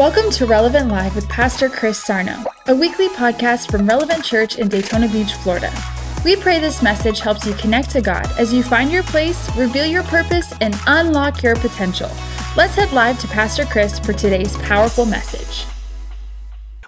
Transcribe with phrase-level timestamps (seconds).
[0.00, 4.66] Welcome to Relevant Live with Pastor Chris Sarno, a weekly podcast from Relevant Church in
[4.66, 5.70] Daytona Beach, Florida.
[6.24, 9.84] We pray this message helps you connect to God as you find your place, reveal
[9.84, 12.08] your purpose, and unlock your potential.
[12.56, 15.66] Let's head live to Pastor Chris for today's powerful message.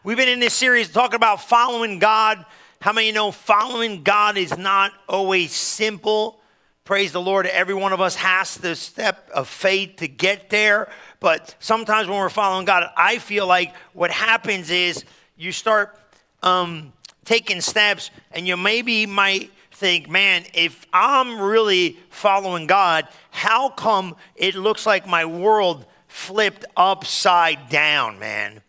[0.03, 2.43] We've been in this series talking about following God.
[2.81, 6.41] How many you know following God is not always simple?
[6.85, 7.47] Praise the Lord.
[7.47, 10.91] Every one of us has the step of faith to get there.
[11.23, 15.05] But sometimes when we're following God, I feel like what happens is
[15.37, 15.97] you start
[16.43, 16.93] um,
[17.25, 24.17] taking steps, and you maybe might think, man, if I'm really following God, how come
[24.35, 28.61] it looks like my world flipped upside down, man?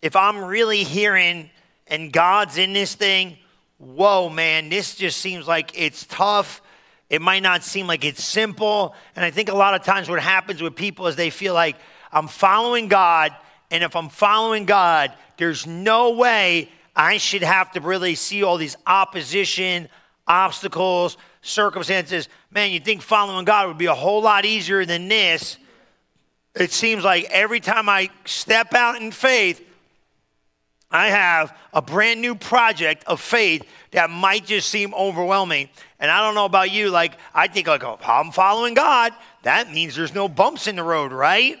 [0.00, 1.50] If I'm really hearing
[1.88, 3.38] and God's in this thing,
[3.78, 6.62] whoa, man, this just seems like it's tough.
[7.10, 8.94] It might not seem like it's simple.
[9.16, 11.74] And I think a lot of times what happens with people is they feel like
[12.12, 13.34] I'm following God.
[13.70, 18.56] And if I'm following God, there's no way I should have to really see all
[18.56, 19.88] these opposition,
[20.26, 22.28] obstacles, circumstances.
[22.50, 25.58] Man, you think following God would be a whole lot easier than this.
[26.54, 29.64] It seems like every time I step out in faith,
[30.90, 35.68] I have a brand new project of faith that might just seem overwhelming.
[36.00, 39.70] And I don't know about you, like, I think, like, oh, I'm following God, that
[39.70, 41.58] means there's no bumps in the road, right?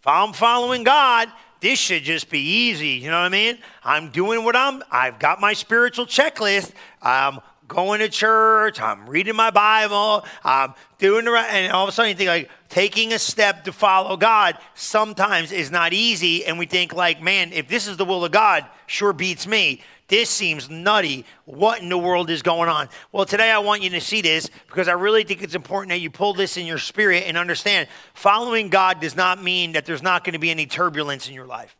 [0.00, 2.88] If I'm following God, this should just be easy.
[2.88, 3.58] You know what I mean?
[3.84, 6.72] I'm doing what I'm, I've got my spiritual checklist.
[7.02, 8.80] I'm going to church.
[8.80, 10.24] I'm reading my Bible.
[10.42, 11.50] I'm doing the right.
[11.50, 15.52] And all of a sudden you think like taking a step to follow God sometimes
[15.52, 16.46] is not easy.
[16.46, 19.82] And we think like, man, if this is the will of God, sure beats me.
[20.10, 21.24] This seems nutty.
[21.44, 22.88] What in the world is going on?
[23.12, 26.00] Well, today I want you to see this because I really think it's important that
[26.00, 30.02] you pull this in your spirit and understand following God does not mean that there's
[30.02, 31.76] not going to be any turbulence in your life.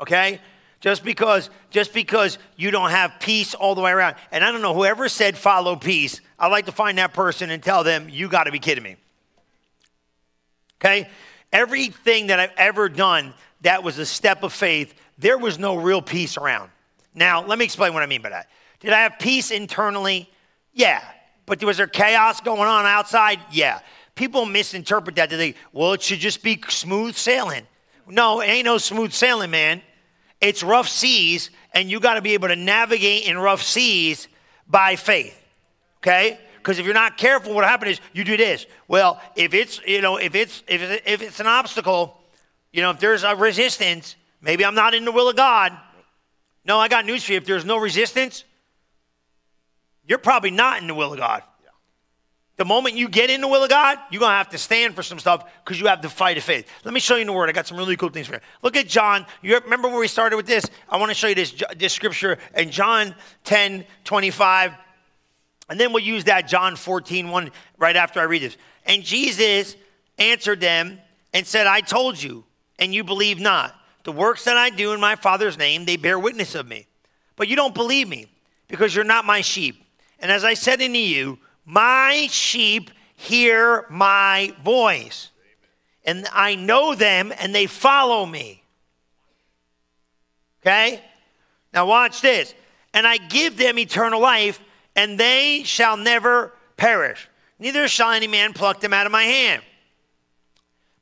[0.00, 0.40] Okay?
[0.80, 4.16] Just because just because you don't have peace all the way around.
[4.32, 7.62] And I don't know whoever said follow peace, I'd like to find that person and
[7.62, 8.96] tell them you got to be kidding me.
[10.80, 11.08] Okay?
[11.52, 16.02] Everything that I've ever done that was a step of faith, there was no real
[16.02, 16.68] peace around.
[17.14, 18.48] Now, let me explain what I mean by that.
[18.80, 20.30] Did I have peace internally?
[20.72, 21.02] Yeah.
[21.46, 23.40] But was there chaos going on outside?
[23.50, 23.80] Yeah.
[24.14, 25.30] People misinterpret that.
[25.30, 27.66] They think, well, it should just be smooth sailing.
[28.06, 29.82] No, it ain't no smooth sailing, man.
[30.40, 34.28] It's rough seas, and you got to be able to navigate in rough seas
[34.66, 35.38] by faith.
[35.98, 36.38] Okay?
[36.56, 38.66] Because if you're not careful, what happens is you do this.
[38.88, 42.20] Well, if it's you know if it's if it's, if it's an obstacle,
[42.72, 45.76] you know if there's a resistance, maybe I'm not in the will of God.
[46.64, 47.38] No, I got news for you.
[47.38, 48.44] If there's no resistance,
[50.06, 51.42] you're probably not in the will of God.
[52.56, 54.94] The moment you get in the will of God, you're going to have to stand
[54.94, 56.68] for some stuff because you have the fight of faith.
[56.84, 57.48] Let me show you in the Word.
[57.48, 58.40] I got some really cool things for you.
[58.62, 59.26] Look at John.
[59.40, 60.66] You remember where we started with this?
[60.88, 63.14] I want to show you this, this scripture in John
[63.44, 64.74] 10 25.
[65.70, 68.56] And then we'll use that John 14 1 right after I read this.
[68.84, 69.74] And Jesus
[70.18, 71.00] answered them
[71.32, 72.44] and said, I told you,
[72.78, 73.74] and you believe not.
[74.04, 76.86] The works that I do in my Father's name, they bear witness of me.
[77.36, 78.26] But you don't believe me
[78.68, 79.84] because you're not my sheep.
[80.18, 85.30] And as I said unto you, my sheep hear my voice.
[86.04, 88.62] And I know them and they follow me.
[90.60, 91.00] Okay?
[91.72, 92.54] Now watch this.
[92.94, 94.60] And I give them eternal life,
[94.94, 97.26] and they shall never perish.
[97.58, 99.62] Neither shall any man pluck them out of my hand.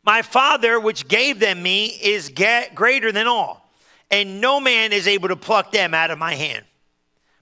[0.03, 2.33] My Father, which gave them me, is
[2.75, 3.71] greater than all,
[4.11, 6.65] and no man is able to pluck them out of my hand,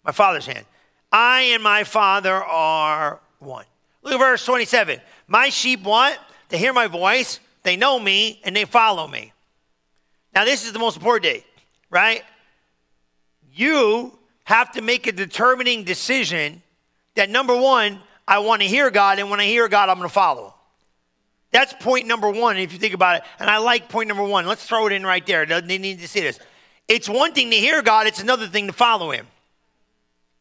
[0.04, 0.64] my Father's hand.
[1.10, 3.64] I and my Father are one.
[4.02, 5.00] Look at verse 27.
[5.26, 9.32] My sheep want to hear my voice, they know me, and they follow me.
[10.34, 11.44] Now, this is the most important day,
[11.90, 12.22] right?
[13.52, 16.62] You have to make a determining decision
[17.14, 20.08] that number one, I want to hear God, and when I hear God, I'm going
[20.08, 20.54] to follow.
[21.50, 23.22] That's point number one, if you think about it.
[23.38, 24.46] And I like point number one.
[24.46, 25.46] Let's throw it in right there.
[25.46, 26.38] They need to see this.
[26.88, 29.26] It's one thing to hear God, it's another thing to follow Him.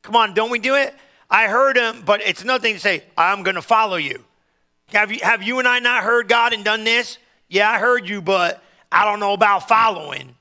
[0.01, 0.93] Come on, don't we do it?
[1.29, 4.23] I heard Him, but it's another thing to say, I'm going to follow you.
[4.93, 7.17] Have you, have you and I not heard God and done this?
[7.49, 10.33] Yeah, I heard you, but I don't know about following.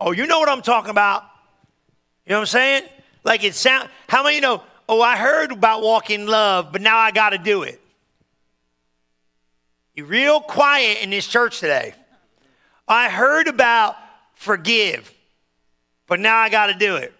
[0.00, 1.22] Oh, you know what I'm talking about.
[2.26, 2.82] You know what I'm saying?
[3.24, 6.98] Like it sound how many you know, oh, I heard about walking love, but now
[6.98, 7.81] I gotta do it.
[9.94, 11.94] You're real quiet in this church today.
[12.88, 13.96] I heard about
[14.34, 15.12] forgive,
[16.06, 17.12] but now I got to do it.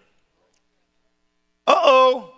[1.67, 2.29] Uh oh.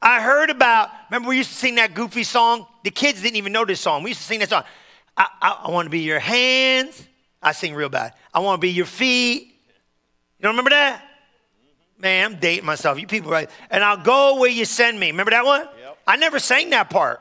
[0.00, 2.66] I heard about, remember we used to sing that goofy song?
[2.84, 4.02] The kids didn't even know this song.
[4.02, 4.62] We used to sing that song.
[5.16, 7.02] I, I, I want to be your hands.
[7.42, 8.14] I sing real bad.
[8.32, 9.42] I want to be your feet.
[9.42, 11.02] You don't remember that?
[11.98, 13.00] Man, I'm dating myself.
[13.00, 13.50] You people, right?
[13.70, 15.10] And I'll go where you send me.
[15.10, 15.62] Remember that one?
[15.62, 15.98] Yep.
[16.06, 17.20] I never sang that part.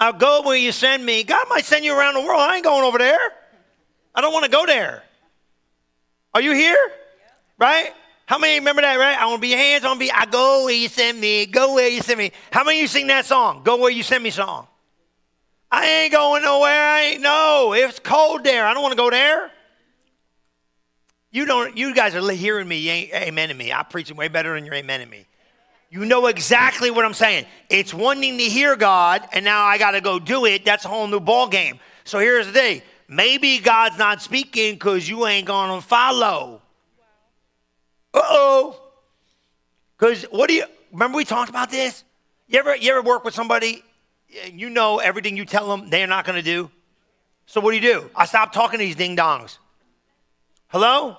[0.00, 1.24] I'll go where you send me.
[1.24, 2.40] God might send you around the world.
[2.40, 3.18] I ain't going over there.
[4.14, 5.02] I don't want to go there.
[6.34, 6.78] Are you here?
[7.58, 7.90] Right?
[8.26, 9.18] How many remember that, right?
[9.18, 11.18] I want to be your hands, I want to be, I go where you send
[11.18, 12.30] me, go where you send me.
[12.52, 13.62] How many of you sing that song?
[13.64, 14.66] Go where you send me song.
[15.70, 16.70] I ain't going nowhere.
[16.70, 18.66] I ain't, no, it's cold there.
[18.66, 19.50] I don't want to go there.
[21.30, 23.72] You don't, you guys are hearing me, you ain't amen to me.
[23.72, 25.26] I'm preaching way better than you're amen to me.
[25.90, 27.46] You know exactly what I'm saying.
[27.70, 30.64] It's one thing to hear God, and now I got to go do it.
[30.64, 31.80] That's a whole new ball game.
[32.04, 32.82] So here's the thing.
[33.08, 35.46] Maybe God's not speaking because you ain't
[35.80, 36.60] to follow.
[38.12, 38.82] Uh oh.
[39.96, 41.16] Because what do you remember?
[41.16, 42.04] We talked about this.
[42.48, 43.82] You ever you ever work with somebody?
[44.52, 46.70] You know everything you tell them they're not to do.
[47.46, 48.10] So what do you do?
[48.14, 49.56] I stop talking to these ding dongs.
[50.68, 51.16] Hello.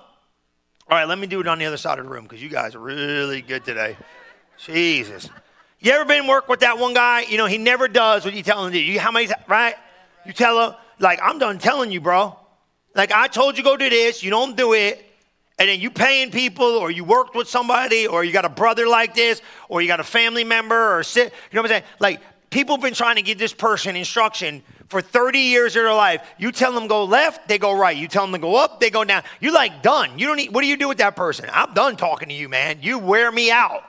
[0.92, 2.50] All right, let me do it on the other side of the room because you
[2.50, 3.98] guys are really good today.
[4.66, 5.30] Jesus.
[5.80, 7.22] You ever been work with that one guy?
[7.22, 8.84] You know, he never does what you tell him to do.
[8.84, 9.76] You, how many, right?
[10.26, 12.38] You tell him, like, I'm done telling you, bro.
[12.96, 15.06] Like, I told you go do this, you don't do it
[15.60, 18.88] and then you paying people or you worked with somebody or you got a brother
[18.88, 21.84] like this or you got a family member or sit, you know what I'm saying?
[22.00, 25.94] Like people have been trying to give this person instruction for 30 years of their
[25.94, 26.26] life.
[26.40, 27.96] You tell them go left, they go right.
[27.96, 29.24] You tell them to go up, they go down.
[29.42, 30.18] You're like done.
[30.18, 31.50] You don't need, what do you do with that person?
[31.52, 32.80] I'm done talking to you, man.
[32.82, 33.84] You wear me out.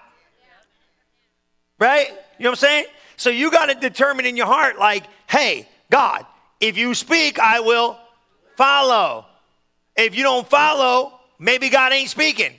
[1.80, 2.08] Right?
[2.38, 2.84] You know what I'm saying?
[3.16, 6.24] So you got to determine in your heart, like, hey, God,
[6.60, 7.98] if you speak, I will
[8.56, 9.26] follow.
[9.96, 12.52] If you don't follow, maybe God ain't speaking.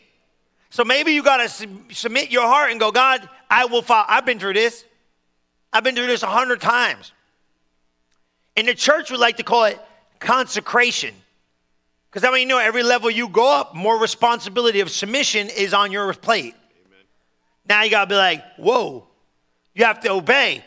[0.71, 4.05] So maybe you got to sub- submit your heart and go, God, I will follow.
[4.07, 4.83] I've been through this.
[5.71, 7.11] I've been through this a hundred times.
[8.55, 9.79] In the church, we like to call it
[10.19, 11.13] consecration.
[12.09, 15.73] Because I mean, you know, every level you go up, more responsibility of submission is
[15.73, 16.55] on your plate.
[16.85, 17.05] Amen.
[17.67, 19.07] Now you got to be like, whoa,
[19.73, 20.63] you have to obey.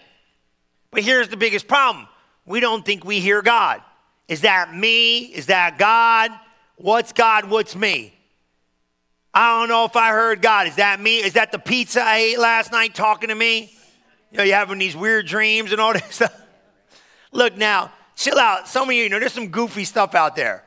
[0.90, 2.08] But here's the biggest problem
[2.46, 3.82] we don't think we hear God.
[4.28, 5.20] Is that me?
[5.20, 6.30] Is that God?
[6.76, 7.50] What's God?
[7.50, 8.14] What's me?
[9.32, 10.68] I don't know if I heard God.
[10.68, 11.18] Is that me?
[11.18, 13.72] Is that the pizza I ate last night talking to me?
[14.30, 16.40] You know, you're having these weird dreams and all this stuff.
[17.32, 18.68] Look now, chill out.
[18.68, 20.64] Some of you, you know, there's some goofy stuff out there.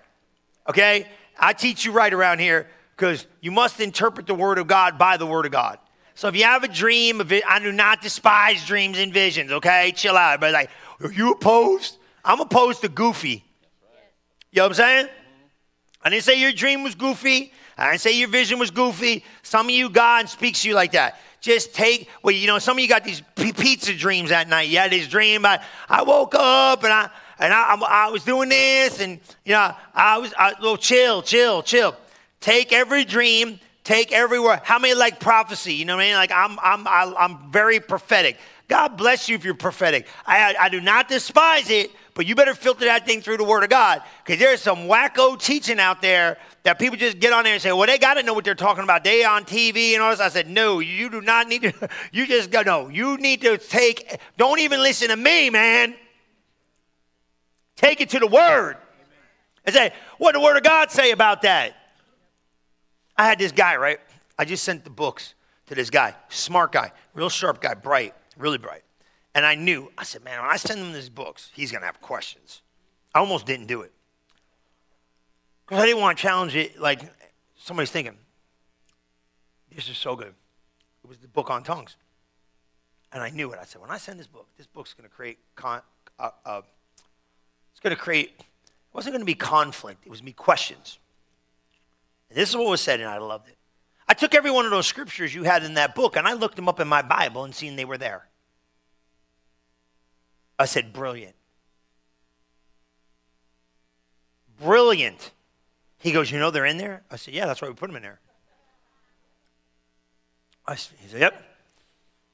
[0.68, 1.08] Okay?
[1.40, 5.18] I teach you right around here because you must interpret the word of God by
[5.18, 5.80] the word of God.
[6.18, 9.94] So if you have a dream, I do not despise dreams and visions, okay?
[9.96, 10.40] Chill out.
[10.40, 11.98] But like, are you opposed?
[12.26, 13.44] I'm opposed to goofy.
[14.52, 15.10] You know what I'm saying?
[16.02, 17.54] I didn't say your dream was goofy.
[17.78, 19.24] I didn't say your vision was goofy.
[19.44, 21.20] Some of you, God speaks to you like that.
[21.40, 24.70] Just take, well, you know, some of you got these pizza dreams at night.
[24.70, 28.50] You had this dream, I, I woke up and I, and I, I, was doing
[28.50, 31.96] this and, you know, I was, I, well, chill, chill, chill.
[32.40, 34.60] Take every dream, take every word.
[34.64, 35.74] How many like prophecy?
[35.74, 36.16] You know what I mean?
[36.16, 38.38] Like I'm, I'm, I'm very prophetic.
[38.68, 40.08] God bless you if you're prophetic.
[40.26, 43.64] I, I do not despise it, but you better filter that thing through the Word
[43.64, 47.54] of God because there's some wacko teaching out there that people just get on there
[47.54, 49.06] and say, well, they got to know what they're talking about.
[49.06, 50.20] They on TV and all this.
[50.20, 51.90] I said, no, you do not need to.
[52.12, 55.96] You just go, no, you need to take, don't even listen to me, man.
[57.78, 58.76] Take it to the Word
[59.64, 61.74] and say, what the Word of God say about that?
[63.18, 64.00] I had this guy, right?
[64.38, 65.34] I just sent the books
[65.68, 68.84] to this guy, smart guy, real sharp guy, bright, really bright.
[69.34, 71.86] And I knew, I said, man, when I send him these books, he's going to
[71.86, 72.62] have questions.
[73.14, 73.92] I almost didn't do it.
[75.66, 77.02] Because I didn't want to challenge it like
[77.56, 78.18] somebody's thinking,
[79.76, 80.34] this is so good.
[81.04, 81.98] It was the book on tongues.
[83.12, 83.60] And I knew it.
[83.62, 85.82] I said, when I send this book, this book's going to create, con-
[86.20, 86.62] uh, uh,
[87.72, 88.46] it's going to create, it
[88.94, 91.00] wasn't going to be conflict, it was me questions.
[92.30, 93.58] This is what was said, and I loved it.
[94.08, 96.56] I took every one of those scriptures you had in that book, and I looked
[96.56, 98.28] them up in my Bible and seen they were there.
[100.60, 101.36] I said, brilliant.
[104.62, 105.32] Brilliant.
[106.00, 107.04] He goes, You know they're in there?
[107.12, 108.20] I said, Yeah, that's why we put them in there.
[110.66, 111.44] I said, he said, Yep.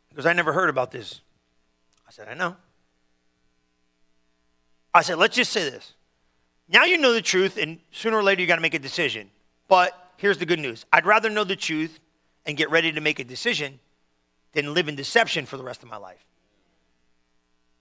[0.09, 1.21] He goes, I never heard about this.
[2.07, 2.55] I said, I know.
[4.93, 5.93] I said, Let's just say this.
[6.69, 9.29] Now you know the truth, and sooner or later you got to make a decision.
[9.67, 11.99] But here's the good news I'd rather know the truth
[12.45, 13.79] and get ready to make a decision
[14.53, 16.23] than live in deception for the rest of my life.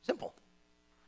[0.02, 0.34] Simple.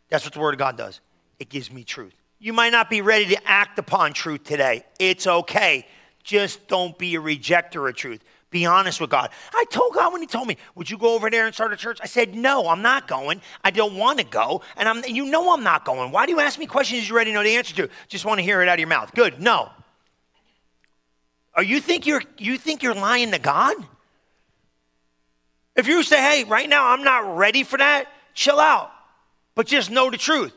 [0.08, 1.00] That's what the Word of God does.
[1.38, 2.14] It gives me truth.
[2.38, 4.84] You might not be ready to act upon truth today.
[4.98, 5.86] It's okay.
[6.22, 8.22] Just don't be a rejecter of truth.
[8.50, 9.30] Be honest with God.
[9.52, 11.76] I told God when He told me, Would you go over there and start a
[11.76, 11.98] church?
[12.02, 13.40] I said, No, I'm not going.
[13.64, 14.62] I don't want to go.
[14.76, 16.12] And I'm, you know I'm not going.
[16.12, 17.88] Why do you ask me questions you already know the answer to?
[18.06, 19.12] Just want to hear it out of your mouth.
[19.14, 19.40] Good.
[19.40, 19.70] No.
[21.54, 23.76] Are you think you're you think you're lying to God?
[25.76, 28.90] If you say, hey, right now I'm not ready for that, chill out.
[29.54, 30.52] But just know the truth.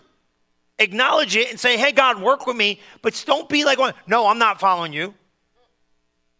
[0.79, 2.79] Acknowledge it and say, hey, God, work with me.
[3.01, 5.13] But don't be like, no, I'm not following you.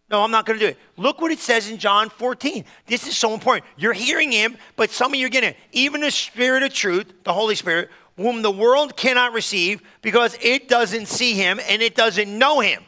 [0.10, 0.78] No, I'm not going to do it.
[0.96, 2.64] Look what it says in John 14.
[2.86, 3.66] This is so important.
[3.78, 5.58] You're hearing him, but some of you are getting it.
[5.74, 10.70] Even the Spirit of truth, the Holy Spirit, whom the world cannot receive because it
[10.70, 12.84] doesn't see him and it doesn't know him.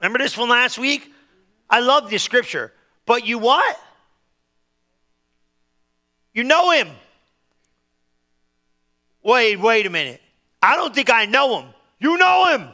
[0.00, 1.12] Remember this from last week?
[1.68, 2.72] I love this scripture.
[3.06, 3.80] But you what?
[6.34, 6.88] You know him.
[9.22, 10.20] Wait, wait a minute.
[10.62, 11.70] I don't think I know him.
[11.98, 12.68] You know him.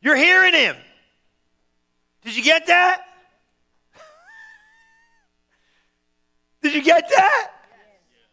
[0.00, 0.76] You're hearing him.
[2.24, 3.02] Did you get that?
[6.62, 7.50] Did you get that?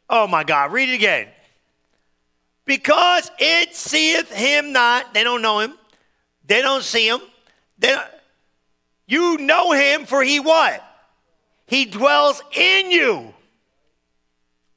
[0.10, 1.28] Oh my God, read it again.
[2.66, 5.74] Because it seeth him not, they don't know him,
[6.46, 7.20] they don't see him.
[7.80, 8.08] They don't,
[9.08, 10.84] you know him for he what?
[11.66, 13.34] He dwells in you.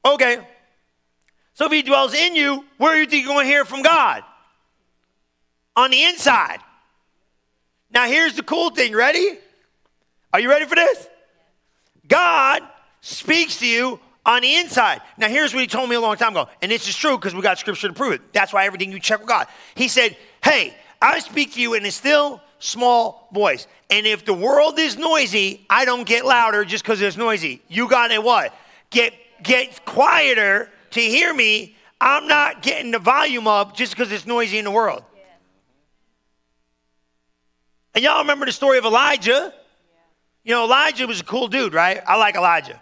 [0.05, 0.39] Okay.
[1.55, 3.83] So if he dwells in you, where do you think you're going to hear from
[3.83, 4.23] God?
[5.77, 6.59] On the inside.
[7.91, 8.95] Now, here's the cool thing.
[8.95, 9.39] Ready?
[10.33, 11.09] Are you ready for this?
[12.09, 12.63] God
[13.01, 15.03] speaks to you on the inside.
[15.19, 17.35] Now, here's what he told me a long time ago, and this is true because
[17.35, 18.33] we got scripture to prove it.
[18.33, 19.47] That's why everything you check with God.
[19.75, 23.67] He said, Hey, I speak to you in a still small voice.
[23.91, 27.61] And if the world is noisy, I don't get louder just because it's noisy.
[27.69, 28.55] You got to what?
[28.91, 31.77] Get get quieter to hear me.
[32.01, 35.05] I'm not getting the volume up just because it's noisy in the world.
[37.95, 39.53] And y'all remember the story of Elijah?
[40.45, 42.01] You know, Elijah was a cool dude, right?
[42.07, 42.81] I like Elijah.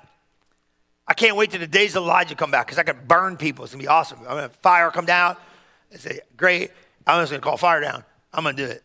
[1.06, 3.64] I can't wait till the days of Elijah come back because I can burn people.
[3.64, 4.18] It's gonna be awesome.
[4.20, 5.37] I'm gonna fire come down.
[5.90, 6.70] It's a great.
[7.06, 8.04] I'm just gonna call fire down.
[8.32, 8.84] I'm gonna do it.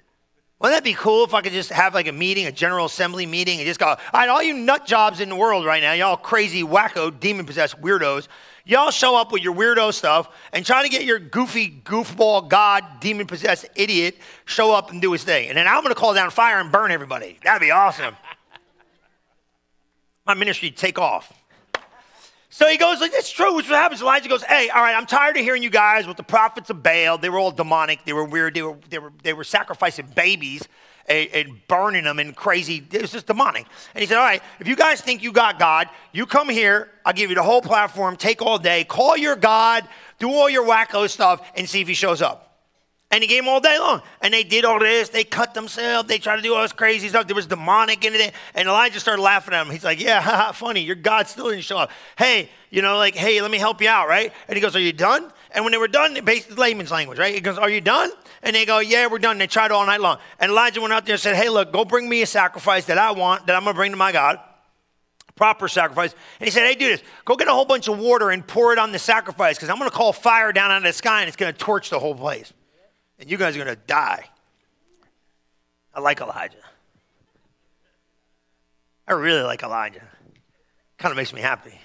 [0.59, 3.25] Wouldn't that be cool if I could just have like a meeting, a general assembly
[3.25, 5.91] meeting, and just go, all right, all you nut jobs in the world right now,
[5.91, 8.29] y'all crazy, wacko, demon possessed weirdos,
[8.63, 12.85] y'all show up with your weirdo stuff and try to get your goofy, goofball, God,
[13.01, 15.49] demon possessed idiot show up and do his thing.
[15.49, 17.37] And then I'm going to call down fire and burn everybody.
[17.43, 18.15] That'd be awesome.
[20.25, 21.33] My ministry take off.
[22.55, 23.53] So he goes, like, it's true.
[23.53, 24.01] Which what happens.
[24.01, 26.81] Elijah goes, hey, all right, I'm tired of hearing you guys with the prophets of
[26.81, 27.17] Baal.
[27.17, 28.05] They were all demonic.
[28.05, 28.53] They were weird.
[28.53, 30.65] They were, they were, they were sacrificing babies
[31.05, 32.81] and, and burning them and crazy.
[32.93, 33.65] It was just demonic.
[33.93, 36.91] And he said, all right, if you guys think you got God, you come here.
[37.03, 38.15] I'll give you the whole platform.
[38.15, 38.85] Take all day.
[38.85, 39.85] Call your God.
[40.19, 42.54] Do all your wacko stuff and see if he shows up.
[43.11, 44.01] And he gave them all day long.
[44.21, 45.09] And they did all this.
[45.09, 46.09] They cut themselves.
[46.09, 47.27] They tried to do all this crazy stuff.
[47.27, 48.33] There was demonic in it.
[48.55, 49.71] And Elijah started laughing at him.
[49.71, 50.81] He's like, yeah, haha, funny.
[50.81, 51.91] Your God still didn't show up.
[52.17, 54.33] Hey, you know, like, hey, let me help you out, right?
[54.47, 55.31] And he goes, are you done?
[55.51, 57.33] And when they were done, basically layman's language, right?
[57.33, 58.11] He goes, are you done?
[58.41, 59.33] And they go, yeah, we're done.
[59.33, 60.17] And They tried all night long.
[60.39, 62.97] And Elijah went out there and said, hey, look, go bring me a sacrifice that
[62.97, 64.39] I want, that I'm going to bring to my God
[65.35, 66.13] proper sacrifice.
[66.39, 67.03] And he said, Hey, do this.
[67.25, 69.77] Go get a whole bunch of water and pour it on the sacrifice because I'm
[69.77, 71.99] going to call fire down out of the sky and it's going to torch the
[71.99, 72.53] whole place
[73.19, 74.25] and you guys are going to die.
[75.93, 76.57] I like Elijah.
[79.07, 80.03] I really like Elijah.
[80.97, 81.79] Kind of makes me happy.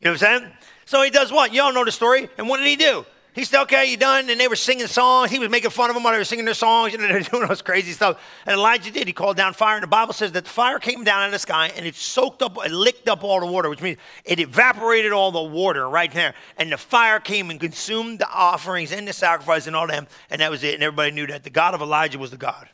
[0.00, 0.52] You know what I'm saying?
[0.84, 1.52] So he does what?
[1.52, 2.28] You all know the story.
[2.38, 3.04] And what did he do?
[3.34, 4.28] He said, okay, you done?
[4.30, 5.30] And they were singing songs.
[5.30, 6.92] He was making fun of them while they were singing their songs.
[6.98, 8.20] You know, they're doing those crazy stuff.
[8.46, 9.06] And Elijah did.
[9.06, 9.76] He called down fire.
[9.76, 11.94] And the Bible says that the fire came down out of the sky and it
[11.94, 15.88] soaked up, it licked up all the water, which means it evaporated all the water
[15.88, 16.34] right there.
[16.56, 20.08] And the fire came and consumed the offerings and the sacrifice and all them.
[20.30, 20.74] And that was it.
[20.74, 22.68] And everybody knew that the God of Elijah was the God.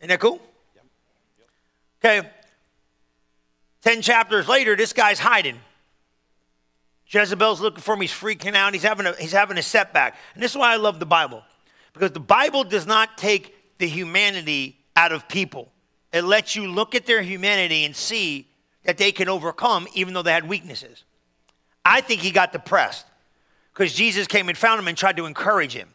[0.00, 0.40] Isn't that cool?
[2.04, 2.28] Okay.
[3.82, 5.58] Ten chapters later, this guy's hiding.
[7.12, 8.00] Jezebel's looking for him.
[8.00, 8.72] He's freaking out.
[8.72, 10.16] He's having a, he's having a setback.
[10.34, 11.42] And this is why I love the Bible.
[11.92, 15.70] Because the Bible does not take the humanity out of people.
[16.12, 18.48] It lets you look at their humanity and see
[18.84, 21.04] that they can overcome even though they had weaknesses.
[21.84, 23.06] I think he got depressed
[23.74, 25.88] because Jesus came and found him and tried to encourage him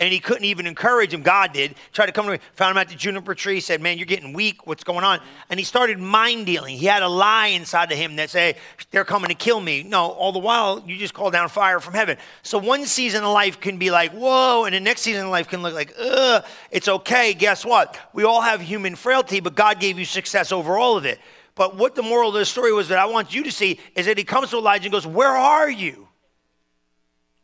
[0.00, 1.20] and he couldn't even encourage him.
[1.20, 1.74] God did.
[1.92, 4.32] Tried to come to him, found him at the juniper tree, said, Man, you're getting
[4.32, 4.66] weak.
[4.66, 5.20] What's going on?
[5.50, 6.76] And he started mind dealing.
[6.78, 8.56] He had a lie inside of him that said,
[8.90, 9.82] They're coming to kill me.
[9.82, 12.16] No, all the while, you just call down fire from heaven.
[12.42, 15.48] So one season of life can be like, Whoa, and the next season of life
[15.48, 17.34] can look like, Ugh, it's okay.
[17.34, 17.98] Guess what?
[18.14, 21.20] We all have human frailty, but God gave you success over all of it.
[21.54, 24.06] But what the moral of the story was that I want you to see is
[24.06, 26.08] that he comes to Elijah and goes, Where are you?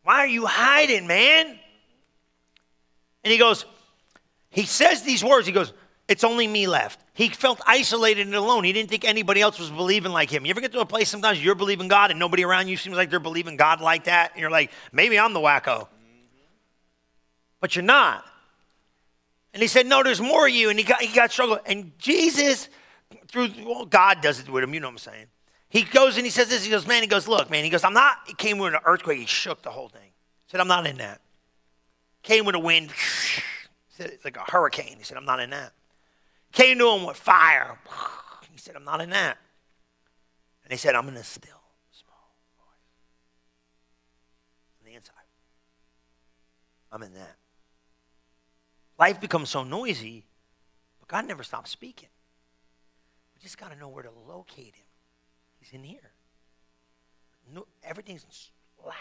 [0.04, 1.58] Why are you hiding, man?
[3.26, 3.66] And he goes,
[4.50, 5.49] he says these words.
[5.49, 5.73] He goes,
[6.06, 7.00] It's only me left.
[7.12, 8.62] He felt isolated and alone.
[8.62, 10.47] He didn't think anybody else was believing like him.
[10.47, 12.97] You ever get to a place sometimes you're believing God and nobody around you seems
[12.97, 14.30] like they're believing God like that?
[14.30, 15.88] And you're like, maybe I'm the wacko.
[17.59, 18.25] But you're not.
[19.52, 20.71] And he said, No, there's more of you.
[20.71, 21.59] And he got, he got struggled.
[21.66, 22.68] And Jesus,
[23.26, 24.73] through, well, God does it with him.
[24.73, 25.26] You know what I'm saying?
[25.68, 26.62] He goes and he says this.
[26.62, 27.64] He goes, Man, he goes, Look, man.
[27.64, 28.18] He goes, I'm not.
[28.28, 29.18] He came with an earthquake.
[29.18, 30.12] He shook the whole thing.
[30.47, 31.21] He said, I'm not in that.
[32.26, 32.90] Came with a wind.
[33.99, 34.97] It's like a hurricane.
[34.99, 35.73] He said, I'm not in that.
[36.50, 37.78] Came to him with fire.
[38.50, 39.38] He said, I'm not in that.
[40.64, 42.88] And he said, I'm in a still small voice.
[44.80, 45.14] On the inside.
[46.90, 47.37] I'm in that.
[48.99, 50.25] Life becomes so noisy,
[50.99, 52.09] but God never stops speaking.
[53.37, 54.87] We just got to know where to locate him.
[55.61, 56.11] He's in here.
[57.54, 58.50] No, everything's
[58.85, 58.95] loud.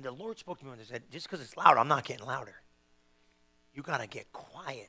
[0.00, 2.24] And the Lord spoke to me and said, just because it's loud, I'm not getting
[2.24, 2.54] louder.
[3.74, 4.88] You got to get quiet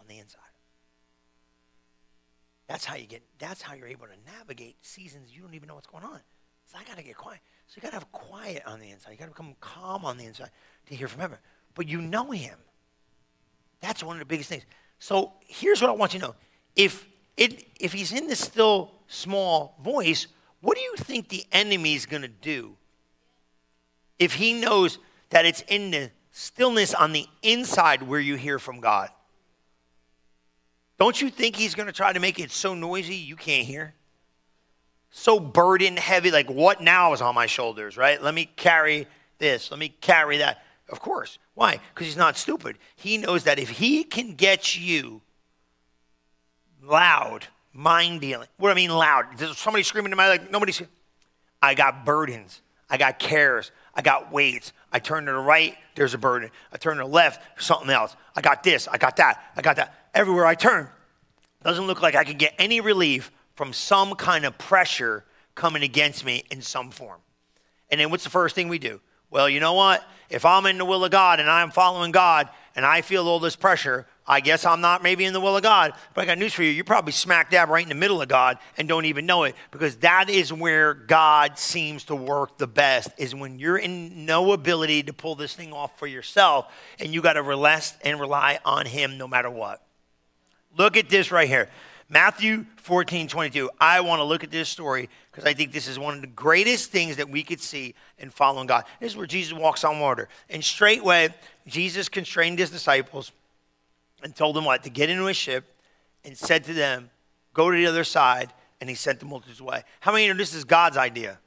[0.00, 0.40] on the inside.
[2.68, 5.74] That's how you get, that's how you're able to navigate seasons you don't even know
[5.74, 6.20] what's going on.
[6.72, 7.40] So I got to get quiet.
[7.66, 9.10] So you got to have quiet on the inside.
[9.10, 10.52] You got to become calm on the inside
[10.86, 11.36] to hear from heaven.
[11.74, 12.56] But you know him.
[13.82, 14.64] That's one of the biggest things.
[15.00, 16.34] So here's what I want you to know.
[16.76, 20.28] If it, if he's in this still small voice,
[20.62, 22.78] what do you think the enemy is going to do
[24.20, 24.98] if he knows
[25.30, 29.08] that it's in the stillness on the inside where you hear from God?
[30.98, 33.94] Don't you think he's going to try to make it so noisy you can't hear?
[35.10, 38.22] So burden heavy, like what now is on my shoulders, right?
[38.22, 39.08] Let me carry
[39.38, 40.62] this, let me carry that.
[40.90, 41.38] Of course.
[41.54, 41.80] Why?
[41.94, 42.76] Because he's not stupid.
[42.96, 45.22] He knows that if he can get you
[46.82, 49.38] loud, mind dealing, what do I mean loud?
[49.38, 50.82] There's somebody screaming to my like nobody's.
[51.62, 52.60] I got burdens.
[52.90, 53.70] I got cares.
[53.94, 54.72] I got weights.
[54.92, 56.50] I turn to the right, there's a burden.
[56.72, 58.14] I turn to the left, something else.
[58.34, 58.88] I got this.
[58.88, 59.52] I got that.
[59.56, 59.94] I got that.
[60.14, 60.88] Everywhere I turn,
[61.62, 66.24] doesn't look like I can get any relief from some kind of pressure coming against
[66.24, 67.20] me in some form.
[67.90, 69.00] And then what's the first thing we do?
[69.30, 70.04] Well, you know what?
[70.28, 73.40] If I'm in the will of God and I'm following God and I feel all
[73.40, 75.92] this pressure, I guess I'm not maybe in the will of God.
[76.14, 76.70] But I got news for you.
[76.70, 79.56] You're probably smack dab right in the middle of God and don't even know it
[79.72, 84.52] because that is where God seems to work the best is when you're in no
[84.52, 88.60] ability to pull this thing off for yourself and you got to rest and rely
[88.64, 89.82] on Him no matter what.
[90.78, 91.68] Look at this right here.
[92.08, 93.68] Matthew 14, 22.
[93.80, 96.28] I want to look at this story because I think this is one of the
[96.28, 98.84] greatest things that we could see in following God.
[99.00, 100.28] This is where Jesus walks on water.
[100.48, 101.34] And straightway,
[101.66, 103.32] Jesus constrained his disciples
[104.22, 104.82] and told them what?
[104.84, 105.64] To get into a ship
[106.24, 107.10] and said to them,
[107.52, 108.52] Go to the other side.
[108.80, 109.82] And he sent the multitudes away.
[110.00, 111.38] How many know this is God's idea?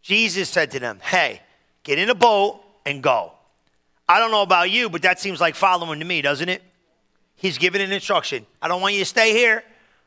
[0.00, 1.42] Jesus said to them, Hey,
[1.82, 3.32] get in a boat and go.
[4.08, 6.62] I don't know about you, but that seems like following to me, doesn't it?
[7.36, 8.44] He's giving an instruction.
[8.60, 9.62] I don't want you to stay here.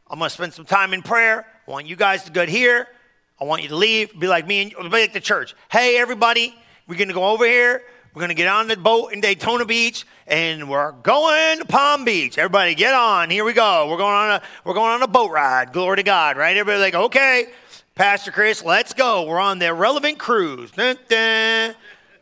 [0.08, 1.46] I'm going to spend some time in prayer.
[1.68, 2.88] I want you guys to go here.
[3.40, 4.20] I want you to leave.
[4.20, 5.56] Be like me and be like the church.
[5.72, 6.56] Hey, everybody,
[6.88, 7.84] we're going to go over here.
[8.14, 12.06] We're going to get on the boat in Daytona Beach and we're going to Palm
[12.06, 12.38] Beach.
[12.38, 13.32] Everybody get on.
[13.32, 13.88] Here we go.
[13.90, 15.74] We're going on a we're going on a boat ride.
[15.74, 16.56] Glory to God, right?
[16.56, 17.48] Everybody like, "Okay,
[17.96, 19.24] Pastor Chris, let's go.
[19.24, 21.74] We're on the relevant cruise." Dun, dun,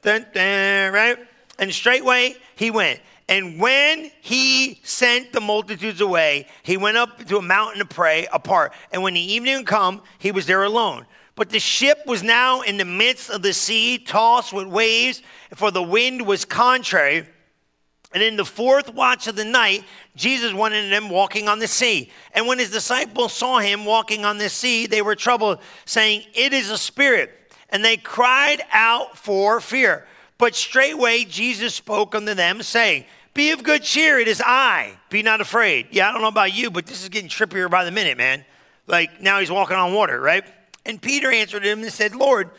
[0.01, 1.17] dun, dun, right?
[1.60, 3.01] And straightway he went.
[3.27, 8.27] And when he sent the multitudes away, he went up to a mountain to pray
[8.32, 8.71] apart.
[8.93, 11.06] And when the evening come, he was there alone.
[11.36, 15.22] But the ship was now in the midst of the sea, tossed with waves,
[15.56, 17.26] for the wind was contrary.
[18.13, 21.67] And in the fourth watch of the night, Jesus went in them walking on the
[21.67, 22.12] sea.
[22.34, 26.54] And when his disciples saw him walking on the sea, they were troubled, saying, It
[26.54, 27.32] is a spirit.
[27.70, 30.06] And they cried out for fear.
[30.38, 34.20] But straightway Jesus spoke unto them, saying, be of good cheer.
[34.20, 34.98] It is I.
[35.10, 35.88] Be not afraid.
[35.91, 38.44] Yeah, I don't know about you, but this is getting trippier by the minute, man.
[38.88, 40.44] Like now he's walking on water, right?
[40.86, 42.50] And Peter answered him and said, Lord,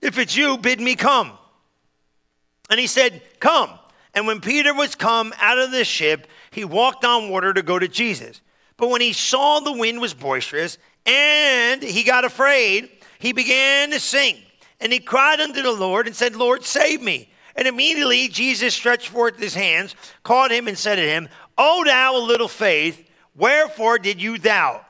[0.00, 1.32] if it's you, bid me come.
[2.70, 3.70] And he said, Come.
[4.14, 7.78] And when Peter was come out of the ship, he walked on water to go
[7.78, 8.40] to Jesus.
[8.78, 14.00] But when he saw the wind was boisterous and he got afraid, he began to
[14.00, 14.38] sink.
[14.80, 17.30] And he cried unto the Lord and said, Lord, save me.
[17.56, 22.16] And immediately Jesus stretched forth his hands, caught him, and said to him, O thou
[22.16, 24.85] a little faith, wherefore did you doubt?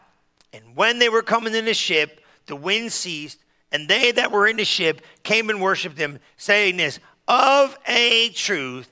[0.57, 3.39] And when they were coming in the ship, the wind ceased,
[3.73, 8.31] and they that were in the ship came and worshipped him, saying this, Of a
[8.31, 8.91] truth,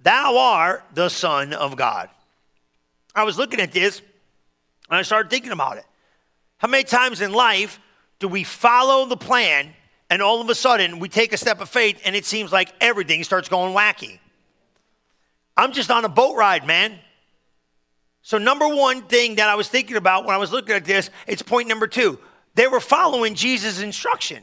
[0.00, 2.10] thou art the Son of God.
[3.14, 4.00] I was looking at this,
[4.90, 5.84] and I started thinking about it.
[6.58, 7.80] How many times in life
[8.18, 9.72] do we follow the plan
[10.08, 12.72] and all of a sudden we take a step of faith and it seems like
[12.80, 14.18] everything starts going wacky.
[15.56, 16.98] I'm just on a boat ride, man.
[18.26, 21.10] So, number one thing that I was thinking about when I was looking at this,
[21.28, 22.18] it's point number two.
[22.56, 24.42] They were following Jesus' instruction.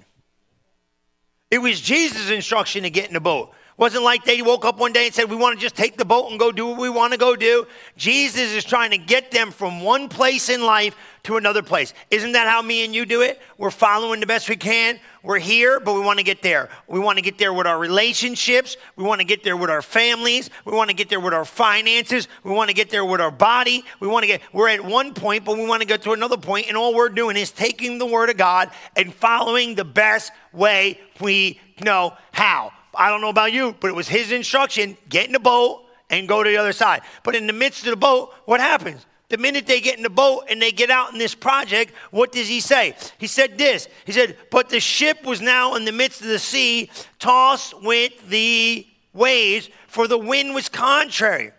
[1.52, 3.52] It was Jesus' instruction to get in the boat.
[3.76, 6.06] Wasn't like they woke up one day and said, We want to just take the
[6.06, 7.66] boat and go do what we want to go do.
[7.98, 11.94] Jesus is trying to get them from one place in life to another place.
[12.12, 13.42] Isn't that how me and you do it?
[13.58, 15.00] We're following the best we can.
[15.24, 16.70] We're here, but we want to get there.
[16.88, 18.78] We want to get there with our relationships.
[18.96, 20.50] We want to get there with our families.
[20.66, 22.28] We want to get there with our finances.
[22.44, 23.86] We want to get there with our body.
[24.02, 26.38] We want to get, we're at one point, but we want to get to another
[26.38, 30.32] point, and all we're doing is taking the Word of God and following the best
[30.52, 32.74] way we know how.
[32.96, 36.28] I don't know about you, but it was his instruction get in the boat and
[36.28, 37.02] go to the other side.
[37.24, 39.06] But in the midst of the boat, what happens?
[39.30, 42.32] The minute they get in the boat and they get out in this project, what
[42.32, 42.96] does he say?
[43.18, 43.88] He said this.
[44.06, 48.30] He said, But the ship was now in the midst of the sea, tossed with
[48.30, 51.52] the waves, for the wind was contrary.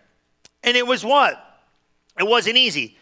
[0.63, 1.41] And it was what?
[2.17, 2.97] It wasn't easy.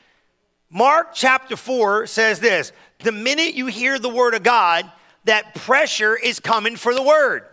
[0.72, 4.92] Mark chapter 4 says this The minute you hear the word of God,
[5.26, 7.46] that pressure is coming for the word.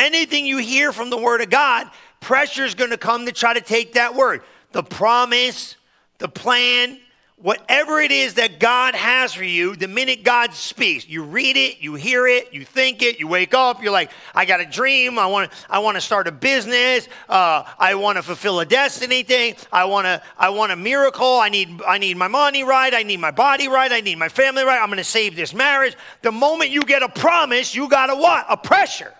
[0.00, 3.52] Anything you hear from the word of God, pressure is going to come to try
[3.52, 4.40] to take that word.
[4.72, 5.76] The promise,
[6.16, 6.98] the plan,
[7.36, 11.82] whatever it is that God has for you, the minute God speaks, you read it,
[11.82, 15.18] you hear it, you think it, you wake up, you're like, I got a dream,
[15.18, 18.64] I want to, I want to start a business, uh, I want to fulfill a
[18.64, 22.64] destiny thing, I want to, I want a miracle, I need, I need my money
[22.64, 25.36] right, I need my body right, I need my family right, I'm going to save
[25.36, 25.94] this marriage.
[26.22, 28.46] The moment you get a promise, you got a what?
[28.48, 29.12] A pressure.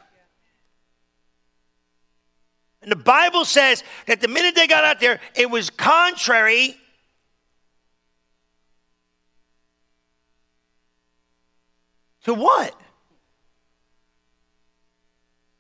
[2.83, 6.77] And the Bible says that the minute they got out there, it was contrary
[12.25, 12.75] To what?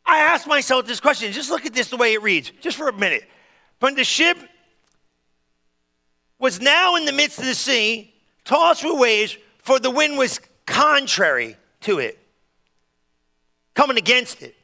[0.04, 1.32] I asked myself this question.
[1.32, 3.24] Just look at this the way it reads, just for a minute.
[3.78, 4.36] But the ship
[6.38, 8.12] was now in the midst of the sea,
[8.44, 12.18] tossed with waves, for the wind was contrary to it,
[13.74, 14.54] coming against it,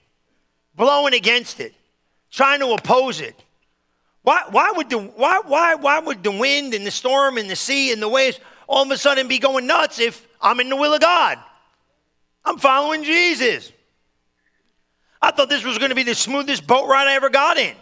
[0.74, 1.74] blowing against it,
[2.30, 3.34] trying to oppose it.
[4.22, 7.56] Why, why, would the, why, why, why would the wind and the storm and the
[7.56, 10.76] sea and the waves all of a sudden be going nuts if I'm in the
[10.76, 11.38] will of God?
[12.44, 13.72] I'm following Jesus.
[15.22, 17.74] I thought this was going to be the smoothest boat ride I ever got in.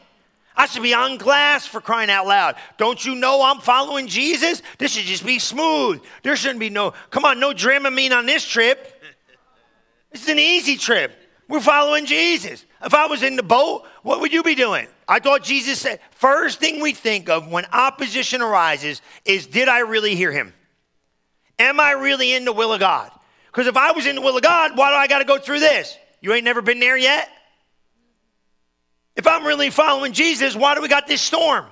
[0.56, 2.54] I should be on glass for crying out loud.
[2.78, 4.62] Don't you know I'm following Jesus?
[4.78, 6.00] This should just be smooth.
[6.22, 9.02] There shouldn't be no, come on, no Dramamine on this trip.
[10.12, 11.12] It's an easy trip.
[11.48, 12.64] We're following Jesus.
[12.84, 14.86] If I was in the boat, what would you be doing?
[15.08, 19.80] I thought Jesus said, first thing we think of when opposition arises is, did I
[19.80, 20.52] really hear him?
[21.58, 23.10] Am I really in the will of God?
[23.46, 25.38] Because if I was in the will of God, why do I got to go
[25.38, 25.96] through this?
[26.20, 27.28] You ain't never been there yet?
[29.16, 31.66] If I'm really following Jesus, why do we got this storm?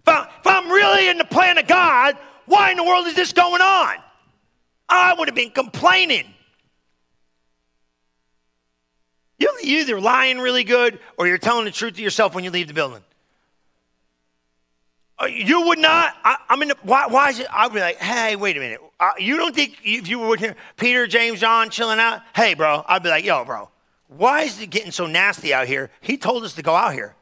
[0.00, 3.32] If, I, am really in the plan of God, why in the world is this
[3.32, 3.96] going on?
[4.88, 6.33] I would have been complaining.
[9.38, 12.68] You're either lying really good or you're telling the truth to yourself when you leave
[12.68, 13.02] the building.
[15.18, 16.14] Uh, you would not.
[16.24, 17.46] I, I mean, why, why is it?
[17.52, 18.80] I'd be like, hey, wait a minute.
[18.98, 22.22] Uh, you don't think if you were here, Peter, James, John chilling out?
[22.34, 22.84] Hey, bro.
[22.86, 23.68] I'd be like, yo, bro,
[24.08, 25.90] why is it getting so nasty out here?
[26.00, 27.14] He told us to go out here.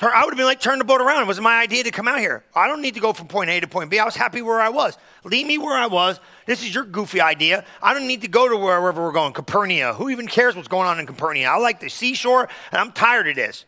[0.00, 1.22] I would have been like, turn the boat around.
[1.22, 2.44] It was my idea to come out here.
[2.54, 3.98] I don't need to go from point A to point B.
[3.98, 4.96] I was happy where I was.
[5.24, 6.20] Leave me where I was.
[6.46, 7.64] This is your goofy idea.
[7.82, 9.32] I don't need to go to wherever we're going.
[9.32, 9.96] Capernaum.
[9.96, 11.52] Who even cares what's going on in Capernaum?
[11.52, 13.64] I like the seashore, and I'm tired of this.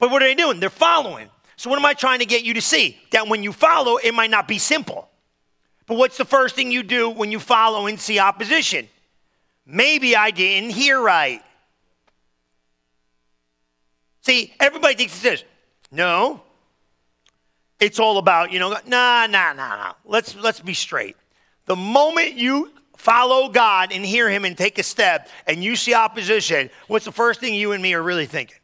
[0.00, 0.58] But what are they doing?
[0.58, 1.30] They're following.
[1.56, 2.98] So, what am I trying to get you to see?
[3.12, 5.08] That when you follow, it might not be simple.
[5.86, 8.88] But what's the first thing you do when you follow and see opposition?
[9.64, 11.40] Maybe I didn't hear right.
[14.24, 15.44] See, everybody thinks it's this.
[15.92, 16.40] No.
[17.78, 19.92] It's all about, you know, nah, nah, nah, nah.
[20.06, 21.16] Let's let's be straight.
[21.66, 25.92] The moment you follow God and hear him and take a step and you see
[25.92, 28.56] opposition, what's the first thing you and me are really thinking?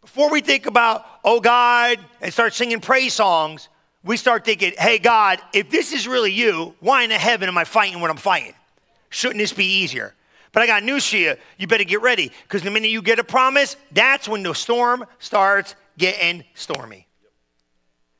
[0.00, 3.68] Before we think about, oh God, and start singing praise songs,
[4.02, 7.58] we start thinking, hey God, if this is really you, why in the heaven am
[7.58, 8.54] I fighting what I'm fighting?
[9.10, 10.14] Shouldn't this be easier?
[10.52, 11.36] But I got news for you.
[11.58, 15.04] You better get ready because the minute you get a promise, that's when the storm
[15.18, 17.08] starts getting stormy.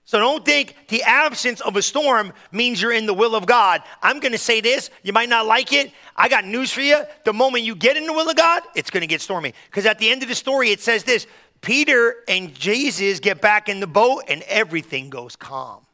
[0.08, 3.82] So don't think the absence of a storm means you're in the will of God.
[4.02, 4.88] I'm going to say this.
[5.02, 5.92] You might not like it.
[6.16, 6.96] I got news for you.
[7.24, 9.52] The moment you get in the will of God, it's going to get stormy.
[9.66, 11.26] Because at the end of the story, it says this
[11.60, 15.84] Peter and Jesus get back in the boat and everything goes calm.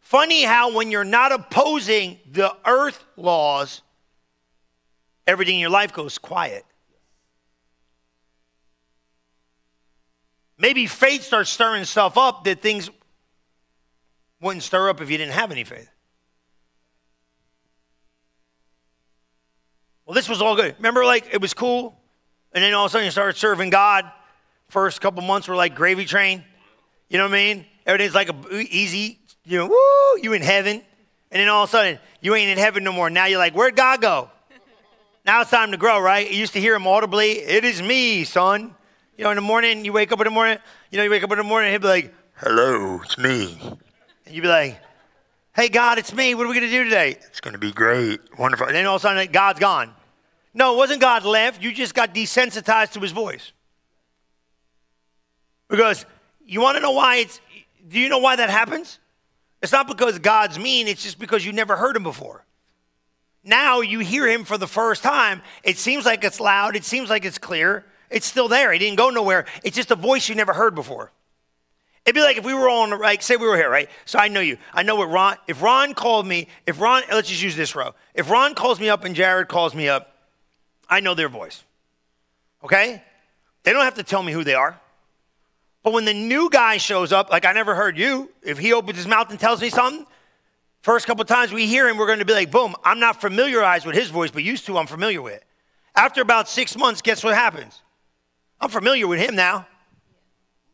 [0.00, 3.80] Funny how when you're not opposing the earth laws,
[5.26, 6.64] everything in your life goes quiet.
[10.56, 12.90] Maybe faith starts stirring stuff up that things
[14.40, 15.88] wouldn't stir up if you didn't have any faith.
[20.06, 20.74] Well, this was all good.
[20.76, 21.98] Remember, like, it was cool?
[22.52, 24.10] And then all of a sudden you started serving God.
[24.68, 26.44] First couple months were like gravy train.
[27.08, 27.66] You know what I mean?
[27.86, 30.82] Everything's like a, easy, you know, woo, you in heaven.
[31.30, 33.10] And then all of a sudden, you ain't in heaven no more.
[33.10, 34.30] Now you're like, where'd God go?
[35.24, 36.30] Now it's time to grow, right?
[36.30, 38.74] You used to hear him audibly, it is me, son.
[39.16, 40.58] You know, in the morning, you wake up in the morning,
[40.90, 43.58] you know, you wake up in the morning, he'd be like, hello, it's me.
[44.26, 44.78] And you'd be like,
[45.54, 46.34] hey, God, it's me.
[46.34, 47.16] What are we going to do today?
[47.28, 48.66] It's going to be great, wonderful.
[48.66, 49.94] And then all of a sudden, God's gone.
[50.52, 51.62] No, it wasn't God left.
[51.62, 53.52] You just got desensitized to his voice.
[55.68, 56.04] Because
[56.44, 57.40] you want to know why it's,
[57.88, 58.98] do you know why that happens?
[59.62, 62.43] It's not because God's mean, it's just because you never heard him before.
[63.44, 65.42] Now you hear him for the first time.
[65.62, 67.84] It seems like it's loud, it seems like it's clear.
[68.10, 68.72] It's still there.
[68.72, 69.44] He didn't go nowhere.
[69.62, 71.10] It's just a voice you never heard before.
[72.04, 73.88] It'd be like if we were all on, like, say we were here, right?
[74.04, 74.58] So I know you.
[74.72, 77.94] I know what Ron, if Ron called me, if Ron, let's just use this row.
[78.14, 80.14] If Ron calls me up and Jared calls me up,
[80.88, 81.64] I know their voice.
[82.62, 83.02] Okay?
[83.62, 84.78] They don't have to tell me who they are.
[85.82, 88.98] But when the new guy shows up, like I never heard you, if he opens
[88.98, 90.06] his mouth and tells me something,
[90.84, 93.86] first couple times we hear him, we're going to be like, boom, I'm not familiarized
[93.86, 95.42] with his voice, but used to, I'm familiar with.
[95.96, 97.80] After about six months, guess what happens?
[98.60, 99.66] I'm familiar with him now.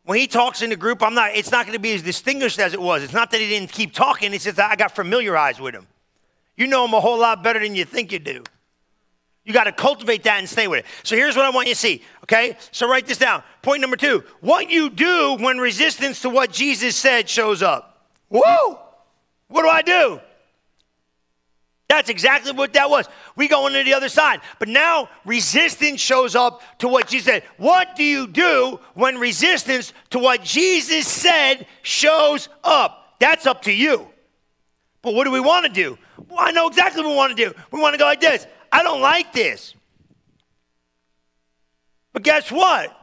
[0.03, 2.59] When he talks in the group, I'm not, it's not going to be as distinguished
[2.59, 3.03] as it was.
[3.03, 5.87] It's not that he didn't keep talking, it's just that I got familiarized with him.
[6.57, 8.43] You know him a whole lot better than you think you do.
[9.45, 10.85] You got to cultivate that and stay with it.
[11.03, 12.57] So here's what I want you to see, okay?
[12.71, 13.43] So write this down.
[13.61, 18.09] Point number two what you do when resistance to what Jesus said shows up.
[18.27, 18.90] Whoa!
[19.51, 20.19] What do I do?
[21.89, 23.05] That's exactly what that was.
[23.35, 24.39] We go into the other side.
[24.59, 27.43] But now resistance shows up to what Jesus said.
[27.57, 33.17] What do you do when resistance to what Jesus said shows up?
[33.19, 34.07] That's up to you.
[35.01, 35.97] But what do we want to do?
[36.29, 37.53] Well, I know exactly what we want to do.
[37.71, 39.75] We want to go like this I don't like this.
[42.13, 42.97] But guess what?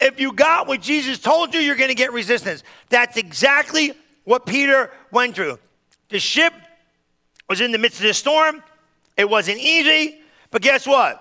[0.00, 2.64] If you got what Jesus told you, you're going to get resistance.
[2.88, 3.92] That's exactly
[4.24, 5.58] what Peter went through.
[6.14, 6.54] The ship
[7.48, 8.62] was in the midst of the storm.
[9.16, 10.20] It wasn't easy,
[10.52, 11.20] but guess what?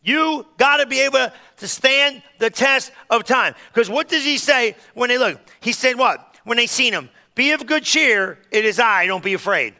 [0.00, 3.56] You got to be able to stand the test of time.
[3.72, 5.40] Because what does he say when they look?
[5.58, 6.36] He said what?
[6.44, 9.74] When they seen him, be of good cheer, it is I, don't be afraid.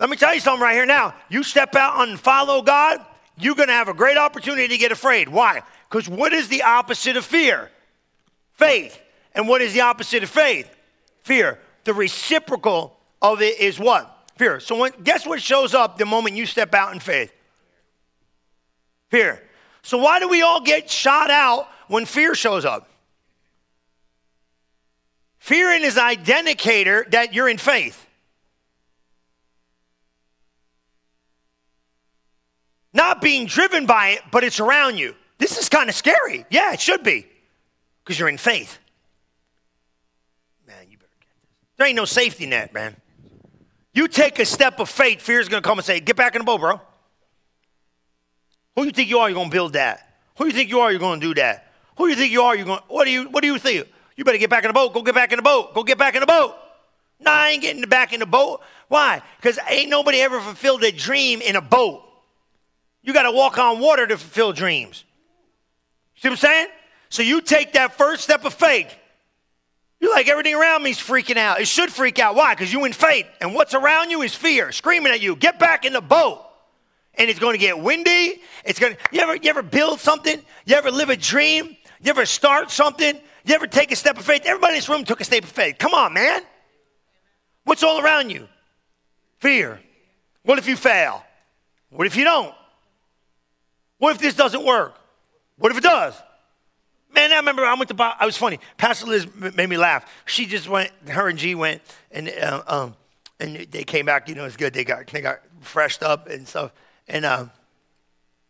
[0.00, 1.14] Let me tell you something right here now.
[1.28, 2.98] You step out and follow God,
[3.38, 5.28] you're going to have a great opportunity to get afraid.
[5.28, 5.62] Why?
[5.88, 7.70] Because what is the opposite of fear?
[8.54, 9.00] Faith.
[9.36, 10.68] And what is the opposite of faith?
[11.22, 11.60] Fear.
[11.86, 14.12] The reciprocal of it is what?
[14.36, 14.60] Fear.
[14.60, 17.32] So when, guess what shows up the moment you step out in faith?
[19.08, 19.42] Fear.
[19.82, 22.90] So why do we all get shot out when fear shows up?
[25.38, 28.06] Fear is an identicator that you're in faith.
[32.96, 35.14] not being driven by it, but it's around you.
[35.38, 36.44] This is kind of scary.
[36.50, 37.26] Yeah, it should be
[38.02, 38.78] because you're in faith.
[40.66, 41.65] Man, you better get this.
[41.76, 42.96] There ain't no safety net, man.
[43.92, 46.40] You take a step of faith, fear's going to come and say, Get back in
[46.40, 46.80] the boat, bro.
[48.74, 49.28] Who you think you are?
[49.28, 50.18] You're going to build that.
[50.36, 50.90] Who you think you are?
[50.90, 51.72] You're going to do that.
[51.96, 52.54] Who you think you are?
[52.54, 52.78] You're going.
[52.78, 53.24] To, what do you?
[53.30, 53.88] What do you think?
[54.16, 54.92] You better get back in the boat.
[54.92, 55.74] Go get back in the boat.
[55.74, 56.54] Go get back in the boat.
[57.20, 58.60] No, I ain't getting back in the boat.
[58.88, 59.22] Why?
[59.36, 62.02] Because ain't nobody ever fulfilled a dream in a boat.
[63.02, 65.04] You got to walk on water to fulfill dreams.
[66.16, 66.66] See what I'm saying?
[67.08, 68.94] So you take that first step of faith.
[70.06, 71.60] You're like, everything around me is freaking out.
[71.60, 72.36] It should freak out.
[72.36, 72.54] Why?
[72.54, 73.26] Because you in faith.
[73.40, 76.46] And what's around you is fear, screaming at you, get back in the boat.
[77.14, 78.40] And it's going to get windy.
[78.64, 80.40] It's going to, you ever, you ever build something?
[80.64, 81.76] You ever live a dream?
[82.00, 83.18] You ever start something?
[83.44, 84.42] You ever take a step of faith?
[84.44, 85.74] Everybody in this room took a step of faith.
[85.76, 86.40] Come on, man.
[87.64, 88.46] What's all around you?
[89.40, 89.80] Fear.
[90.44, 91.24] What if you fail?
[91.90, 92.54] What if you don't?
[93.98, 94.96] What if this doesn't work?
[95.58, 96.14] What if it does?
[97.16, 98.60] Man, I remember I went to, I was funny.
[98.76, 100.06] Pastor Liz made me laugh.
[100.26, 102.96] She just went, her and G went, and uh, um,
[103.40, 104.28] and they came back.
[104.28, 104.74] You know, it's good.
[104.74, 106.72] They got they got freshed up and stuff.
[107.08, 107.46] And uh,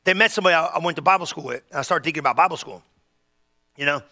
[0.03, 1.63] they met somebody I, I, went to Bible school with.
[1.73, 2.83] I started thinking about Bible school.
[3.77, 4.03] You know,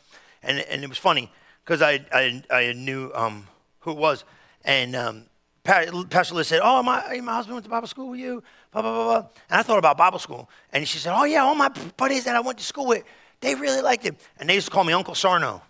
[0.44, 1.32] and and it was funny
[1.64, 3.48] because I, I I knew um,
[3.80, 4.24] who it was,
[4.64, 5.24] and um,
[5.64, 8.40] Pastor Liz said, "Oh, my my husband went to Bible school with you."
[8.74, 9.28] blah, blah, blah, blah.
[9.50, 10.50] And I thought about Bible school.
[10.72, 13.04] And she said, Oh, yeah, all my buddies that I went to school with,
[13.44, 14.16] they really liked it.
[14.38, 15.62] And they used to call me Uncle Sarno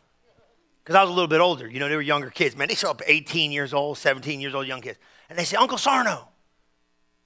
[0.82, 1.68] because I was a little bit older.
[1.68, 2.56] You know, they were younger kids.
[2.56, 4.98] Man, they show up 18 years old, 17 years old, young kids.
[5.28, 6.28] And they say, Uncle Sarno.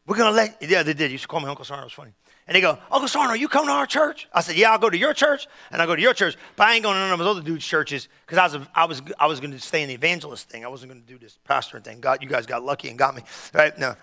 [0.06, 1.10] We're going to let, yeah, they did.
[1.10, 1.82] You used to call me Uncle Sarno.
[1.82, 2.12] It was funny.
[2.46, 4.26] And they go, Uncle Sarno, you come to our church?
[4.32, 6.34] I said, Yeah, I'll go to your church and I'll go to your church.
[6.56, 8.84] But I ain't going to none of those other dudes' churches because I was, I
[8.86, 10.64] was, I was going to stay in the evangelist thing.
[10.64, 12.00] I wasn't going to do this pastor thing.
[12.00, 13.22] God, you guys got lucky and got me.
[13.52, 13.78] Right?
[13.78, 13.96] No.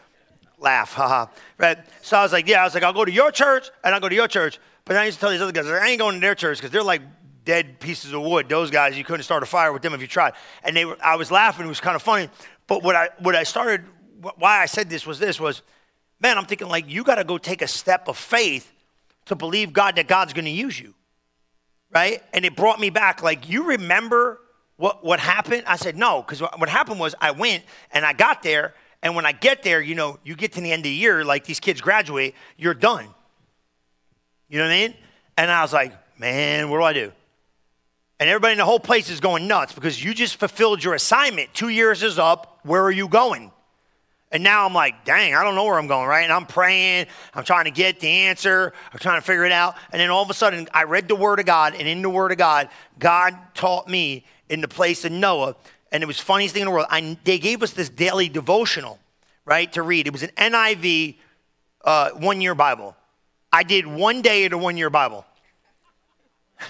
[0.60, 1.26] Laugh, haha.
[1.58, 1.80] Right?
[2.04, 4.02] So I was like, Yeah, I was like, I'll go to your church and I'll
[4.02, 4.60] go to your church.
[4.86, 6.72] But I used to tell these other guys, I ain't going to their church because
[6.72, 7.02] they're like
[7.44, 8.48] dead pieces of wood.
[8.48, 10.34] Those guys, you couldn't start a fire with them if you tried.
[10.64, 11.66] And they were, I was laughing.
[11.66, 12.30] It was kind of funny.
[12.68, 13.84] But what I, what I started,
[14.20, 15.64] why I said this was this was,
[16.20, 18.72] man, I'm thinking like, you got to go take a step of faith
[19.26, 20.94] to believe God that God's going to use you.
[21.92, 22.22] Right?
[22.34, 24.40] And it brought me back like, you remember
[24.78, 25.64] what, what happened?
[25.66, 28.76] I said, no, because what happened was I went and I got there.
[29.02, 31.24] And when I get there, you know, you get to the end of the year,
[31.24, 33.08] like these kids graduate, you're done.
[34.50, 34.94] You know what I mean?
[35.38, 37.12] And I was like, man, what do I do?
[38.20, 41.54] And everybody in the whole place is going nuts because you just fulfilled your assignment.
[41.54, 42.60] Two years is up.
[42.64, 43.52] Where are you going?
[44.32, 46.24] And now I'm like, dang, I don't know where I'm going, right?
[46.24, 49.76] And I'm praying, I'm trying to get the answer, I'm trying to figure it out.
[49.92, 52.10] And then all of a sudden, I read the Word of God, and in the
[52.10, 55.56] Word of God, God taught me in the place of Noah.
[55.92, 56.88] And it was funniest thing in the world.
[56.90, 59.00] I, they gave us this daily devotional,
[59.46, 60.08] right, to read.
[60.08, 61.16] It was an NIV
[61.86, 62.96] uh, one year Bible.
[63.56, 65.26] I did one day of the one year Bible.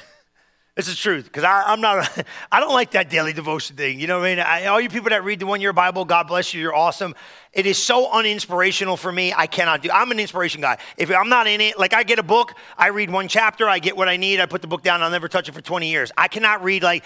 [0.75, 3.99] This is truth because I'm not, I don't like that daily devotion thing.
[3.99, 4.39] You know what I mean?
[4.39, 7.15] I, all you people that read the one year Bible, God bless you, you're awesome.
[7.55, 9.33] It is so uninspirational for me.
[9.33, 9.89] I cannot do.
[9.89, 10.77] I'm an inspiration guy.
[10.97, 13.79] If I'm not in it, like I get a book, I read one chapter, I
[13.79, 15.89] get what I need, I put the book down, I'll never touch it for 20
[15.89, 16.11] years.
[16.17, 17.05] I cannot read like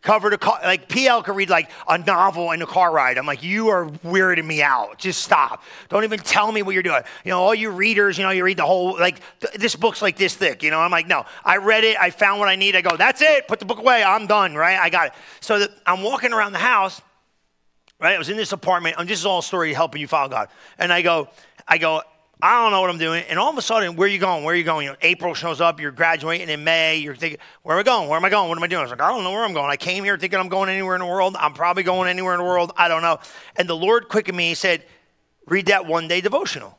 [0.00, 3.18] cover to car, like PL could read like a novel in a car ride.
[3.18, 4.96] I'm like, you are weirding me out.
[4.96, 5.62] Just stop.
[5.90, 7.02] Don't even tell me what you're doing.
[7.26, 10.00] You know, all you readers, you know, you read the whole like th- this book's
[10.00, 10.62] like this thick.
[10.62, 11.26] You know, I'm like, no.
[11.44, 11.98] I read it.
[12.00, 12.76] I found what I need.
[12.76, 13.46] I go, that's it.
[13.46, 14.02] Put the book away.
[14.02, 14.54] I'm done.
[14.54, 14.78] Right?
[14.78, 15.12] I got it.
[15.40, 17.02] So that I'm walking around the house
[18.02, 18.14] right?
[18.14, 18.96] I was in this apartment.
[18.98, 20.48] I'm just all story helping you follow God.
[20.78, 21.28] And I go,
[21.66, 22.02] I go,
[22.44, 23.22] I don't know what I'm doing.
[23.28, 24.42] And all of a sudden, where are you going?
[24.42, 24.86] Where are you going?
[24.86, 28.08] You know, April shows up, you're graduating in May, you're thinking, where am I going?
[28.08, 28.48] Where am I going?
[28.48, 28.80] What am I doing?
[28.80, 29.70] I was like, I don't know where I'm going.
[29.70, 31.36] I came here thinking I'm going anywhere in the world.
[31.38, 32.72] I'm probably going anywhere in the world.
[32.76, 33.20] I don't know.
[33.54, 34.48] And the Lord quickened me.
[34.48, 34.84] He said,
[35.46, 36.76] read that one day devotional.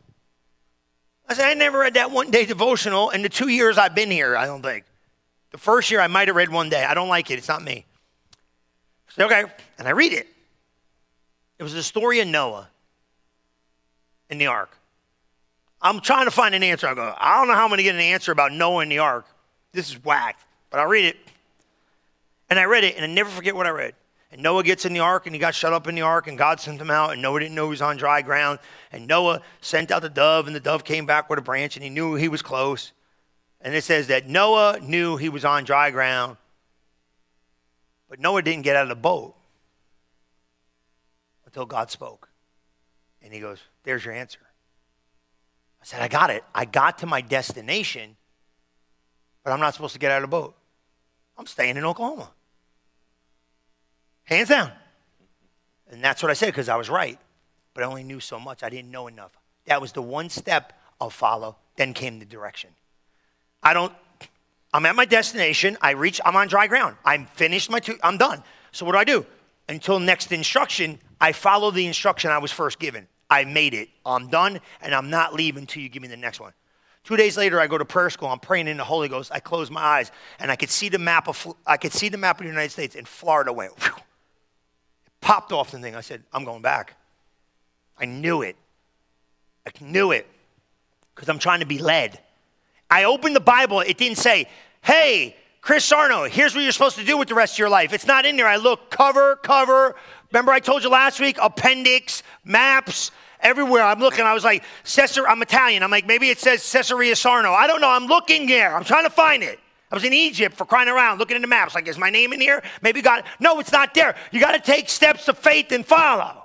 [1.29, 4.11] I said, I never read that one day devotional in the two years I've been
[4.11, 4.83] here, I don't think.
[5.51, 6.83] The first year I might have read one day.
[6.83, 7.37] I don't like it.
[7.37, 7.85] It's not me.
[9.07, 9.45] I said, okay.
[9.79, 10.27] And I read it.
[11.59, 12.69] It was the story of Noah
[14.29, 14.77] in the ark.
[15.81, 16.87] I'm trying to find an answer.
[16.87, 18.89] I go, I don't know how I'm going to get an answer about Noah in
[18.89, 19.25] the ark.
[19.73, 21.17] This is whacked, but I'll read it.
[22.49, 23.93] And I read it, and I never forget what I read.
[24.31, 26.37] And Noah gets in the ark, and he got shut up in the ark, and
[26.37, 28.59] God sent him out, and Noah didn't know he was on dry ground.
[28.91, 31.83] And Noah sent out the dove, and the dove came back with a branch, and
[31.83, 32.93] he knew he was close.
[33.61, 36.37] And it says that Noah knew he was on dry ground,
[38.09, 39.35] but Noah didn't get out of the boat
[41.53, 42.29] until God spoke.
[43.21, 44.39] And he goes, There's your answer.
[45.81, 46.43] I said, I got it.
[46.55, 48.15] I got to my destination,
[49.43, 50.55] but I'm not supposed to get out of the boat.
[51.37, 52.31] I'm staying in Oklahoma.
[54.23, 54.71] Hands down.
[55.91, 57.19] And that's what I said because I was right.
[57.73, 58.63] But I only knew so much.
[58.63, 59.37] I didn't know enough.
[59.65, 61.57] That was the one step I'll follow.
[61.75, 62.69] Then came the direction.
[63.61, 63.93] I don't,
[64.73, 65.77] I'm at my destination.
[65.81, 66.95] I reach, I'm on dry ground.
[67.05, 68.43] I'm finished my two, I'm done.
[68.71, 69.25] So what do I do?
[69.69, 73.07] Until next instruction, I follow the instruction I was first given.
[73.29, 73.89] I made it.
[74.05, 76.53] I'm done, and I'm not leaving until you give me the next one.
[77.03, 78.29] Two days later, I go to prayer school.
[78.29, 79.31] I'm praying in the Holy Ghost.
[79.33, 82.17] I close my eyes, and I could see the map of I could see the
[82.17, 83.73] map of the United States, and Florida went.
[83.81, 83.95] Whew,
[85.19, 85.95] popped off the thing.
[85.95, 86.95] I said, "I'm going back."
[87.97, 88.55] I knew it.
[89.65, 90.27] I knew it
[91.13, 92.19] because I'm trying to be led.
[92.89, 93.81] I opened the Bible.
[93.81, 94.47] It didn't say,
[94.81, 97.91] "Hey, Chris Sarno, here's what you're supposed to do with the rest of your life."
[97.91, 98.47] It's not in there.
[98.47, 99.95] I look cover, cover,
[100.33, 103.83] Remember, I told you last week appendix, maps, everywhere.
[103.83, 104.25] I'm looking.
[104.25, 105.83] I was like, Cesar, I'm Italian.
[105.83, 107.53] I'm like, maybe it says Caesarea Sarno.
[107.53, 107.89] I don't know.
[107.89, 108.75] I'm looking there.
[108.75, 109.59] I'm trying to find it.
[109.91, 111.75] I was in Egypt for crying around, looking in the maps.
[111.75, 112.63] Like, is my name in here?
[112.81, 113.25] Maybe God.
[113.39, 114.15] No, it's not there.
[114.31, 116.42] You got to take steps of faith and follow.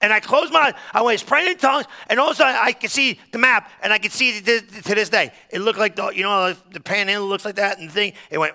[0.00, 0.74] And I closed my eyes.
[0.94, 3.70] I was praying in tongues, and all of a sudden I could see the map,
[3.82, 4.44] and I could see it
[4.84, 5.32] to this day.
[5.50, 8.38] It looked like the, you know, the panhandle looks like that, and the thing, it
[8.38, 8.54] went,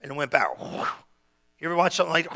[0.00, 0.48] and it went back.
[0.58, 2.26] You ever watch something like?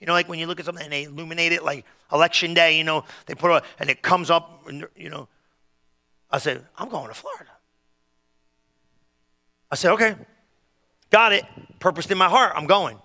[0.00, 2.76] You know, like when you look at something and they illuminate it, like election day,
[2.76, 5.28] you know, they put a, and it comes up, and, you know.
[6.28, 7.50] I said, I'm going to Florida.
[9.70, 10.16] I said, okay,
[11.10, 11.44] got it.
[11.78, 12.98] Purpose in my heart, I'm going.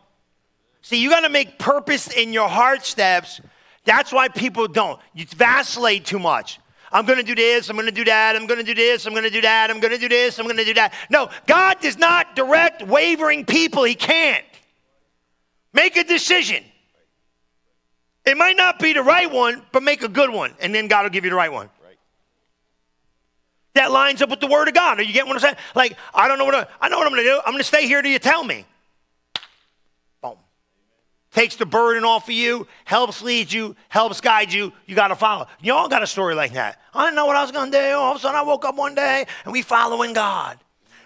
[0.81, 3.41] See, you got to make purpose in your heart steps.
[3.87, 4.99] That's why people don't.
[5.15, 6.59] You vacillate too much.
[6.91, 9.05] I'm going to do this, I'm going to do that, I'm going to do this,
[9.05, 10.93] I'm going to do that, I'm going to do this, I'm going to do that.
[11.09, 13.83] No, God does not direct wavering people.
[13.83, 14.45] He can't.
[15.73, 16.63] Make a decision.
[18.25, 21.03] It might not be the right one, but make a good one, and then God
[21.03, 21.69] will give you the right one.
[23.75, 24.99] That lines up with the Word of God.
[24.99, 25.55] Are you getting what I'm saying?
[25.75, 27.39] Like, I don't know what I, I know what I'm going to do.
[27.45, 28.65] I'm going to stay here till you tell me.
[31.33, 34.71] Takes the burden off of you, helps lead you, helps guide you.
[34.85, 35.47] You got to follow.
[35.61, 36.81] You all got a story like that.
[36.93, 37.93] I didn't know what I was going to do.
[37.93, 40.57] All of a sudden, I woke up one day and we following God.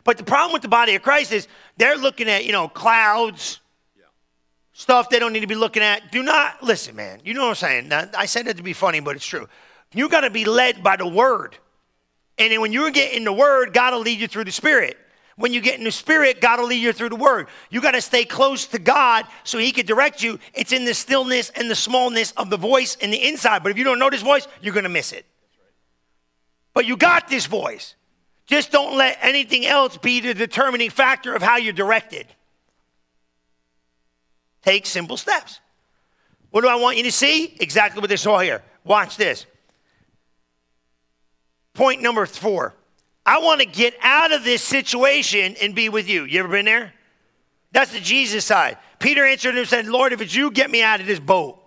[0.03, 1.47] But the problem with the body of Christ is
[1.77, 3.59] they're looking at, you know, clouds,
[4.73, 6.11] stuff they don't need to be looking at.
[6.11, 7.19] Do not listen, man.
[7.23, 7.87] You know what I'm saying?
[7.87, 9.47] Now, I said it to be funny, but it's true.
[9.93, 11.57] You got to be led by the word.
[12.37, 14.97] And then when you get in the word, God will lead you through the spirit.
[15.41, 17.47] When you get in the spirit, God will lead you through the word.
[17.71, 20.37] You got to stay close to God so he can direct you.
[20.53, 23.63] It's in the stillness and the smallness of the voice in the inside.
[23.63, 25.25] But if you don't know this voice, you're going to miss it.
[26.75, 27.95] But you got this voice.
[28.45, 32.27] Just don't let anything else be the determining factor of how you're directed.
[34.61, 35.59] Take simple steps.
[36.51, 37.57] What do I want you to see?
[37.59, 38.61] Exactly what they saw here.
[38.83, 39.47] Watch this.
[41.73, 42.75] Point number four.
[43.25, 46.23] I want to get out of this situation and be with you.
[46.25, 46.93] You ever been there?
[47.71, 48.77] That's the Jesus side.
[48.99, 51.57] Peter answered him and said, Lord, if it's you, get me out of this boat.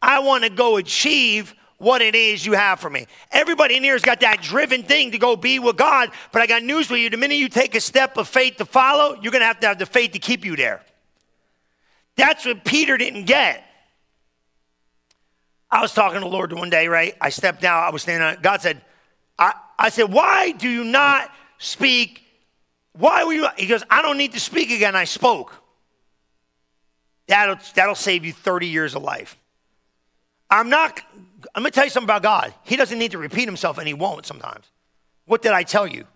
[0.00, 3.06] I want to go achieve what it is you have for me.
[3.32, 6.46] Everybody in here has got that driven thing to go be with God, but I
[6.46, 7.10] got news for you.
[7.10, 9.66] The minute you take a step of faith to follow, you're going to have to
[9.66, 10.82] have the faith to keep you there.
[12.16, 13.64] That's what Peter didn't get.
[15.70, 17.14] I was talking to the Lord one day, right?
[17.20, 18.80] I stepped out, I was standing on God said,
[19.38, 22.22] I, I said, Why do you not speak?
[22.92, 23.48] Why were you?
[23.56, 24.94] He goes, I don't need to speak again.
[24.94, 25.54] I spoke.
[27.26, 29.36] That'll, that'll save you 30 years of life.
[30.50, 31.00] I'm not,
[31.54, 32.54] I'm gonna tell you something about God.
[32.62, 34.66] He doesn't need to repeat himself, and he won't sometimes.
[35.24, 36.06] What did I tell you?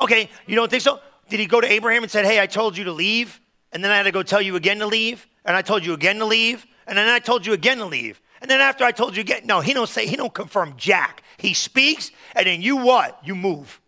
[0.00, 1.00] Okay, you don't think so?
[1.28, 3.40] Did he go to Abraham and said, Hey, I told you to leave?
[3.72, 5.92] and then I had to go tell you again to leave, and I told you
[5.92, 8.20] again to leave, and then I told you again to leave.
[8.40, 11.22] And then after I told you get no, he don't say, he don't confirm jack.
[11.36, 13.18] He speaks, and then you what?
[13.24, 13.80] You move.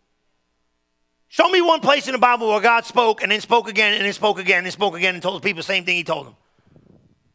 [1.27, 4.05] Show me one place in the Bible where God spoke and then spoke again and
[4.05, 6.27] then spoke again and spoke again and told the people the same thing he told
[6.27, 6.35] them.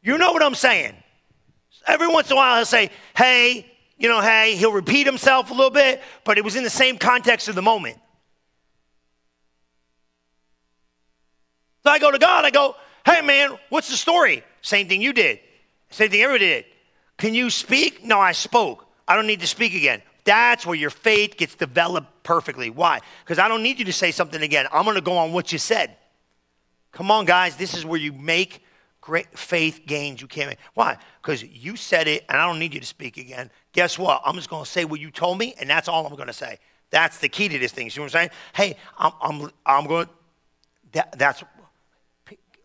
[0.02, 0.94] You know what I'm saying?
[1.86, 3.66] Every once in a while he'll say, hey,
[3.96, 6.96] you know, hey, he'll repeat himself a little bit, but it was in the same
[6.96, 7.98] context of the moment.
[11.82, 14.44] So I go to God, I go, hey man, what's the story?
[14.62, 15.40] Same thing you did.
[15.90, 16.64] Same thing everybody did.
[17.18, 18.04] Can you speak?
[18.04, 18.86] No, I spoke.
[19.06, 20.02] I don't need to speak again.
[20.24, 22.70] That's where your faith gets developed perfectly.
[22.70, 23.00] Why?
[23.24, 24.66] Because I don't need you to say something again.
[24.72, 25.96] I'm going to go on what you said.
[26.92, 27.56] Come on, guys.
[27.56, 28.62] This is where you make
[29.00, 30.58] great faith gains you can't make.
[30.74, 30.98] Why?
[31.22, 33.50] Because you said it, and I don't need you to speak again.
[33.72, 34.20] Guess what?
[34.24, 36.32] I'm just going to say what you told me, and that's all I'm going to
[36.32, 36.58] say.
[36.90, 37.86] That's the key to this thing.
[37.86, 38.30] You know what I'm saying?
[38.54, 40.08] Hey, I'm, I'm, I'm going.
[40.92, 41.42] That, that's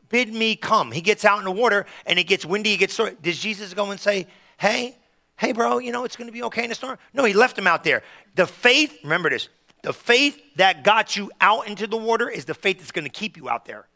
[0.09, 0.91] bid me come.
[0.91, 2.99] He gets out in the water and it gets windy, He gets.
[3.21, 4.27] Does Jesus go and say,
[4.63, 4.97] hey,
[5.35, 6.97] hey, bro, you know, it's going to be okay in the storm?
[7.13, 8.01] No, he left him out there.
[8.35, 9.49] The faith, remember this,
[9.81, 13.11] the faith that got you out into the water is the faith that's going to
[13.11, 13.87] keep you out there.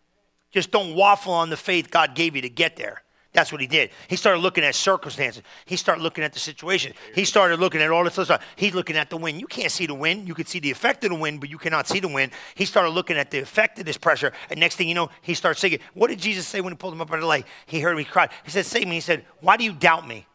[0.51, 3.01] Just don't waffle on the faith God gave you to get there.
[3.32, 3.91] That's what he did.
[4.09, 5.41] He started looking at circumstances.
[5.65, 6.93] He started looking at the situation.
[7.15, 8.43] He started looking at all this stuff.
[8.57, 9.39] He's looking at the wind.
[9.39, 10.28] You can't see the wind.
[10.28, 12.34] You can see the effect of the wind, but you cannot see the wind.
[12.55, 14.34] He started looking at the effect of this pressure.
[14.49, 15.80] And next thing you know, he starts singing.
[15.93, 17.45] What did Jesus say when he pulled him up out of the lake?
[17.68, 18.32] He heard me cried.
[18.43, 18.95] He said, Save me.
[18.95, 20.26] He said, Why do you doubt me?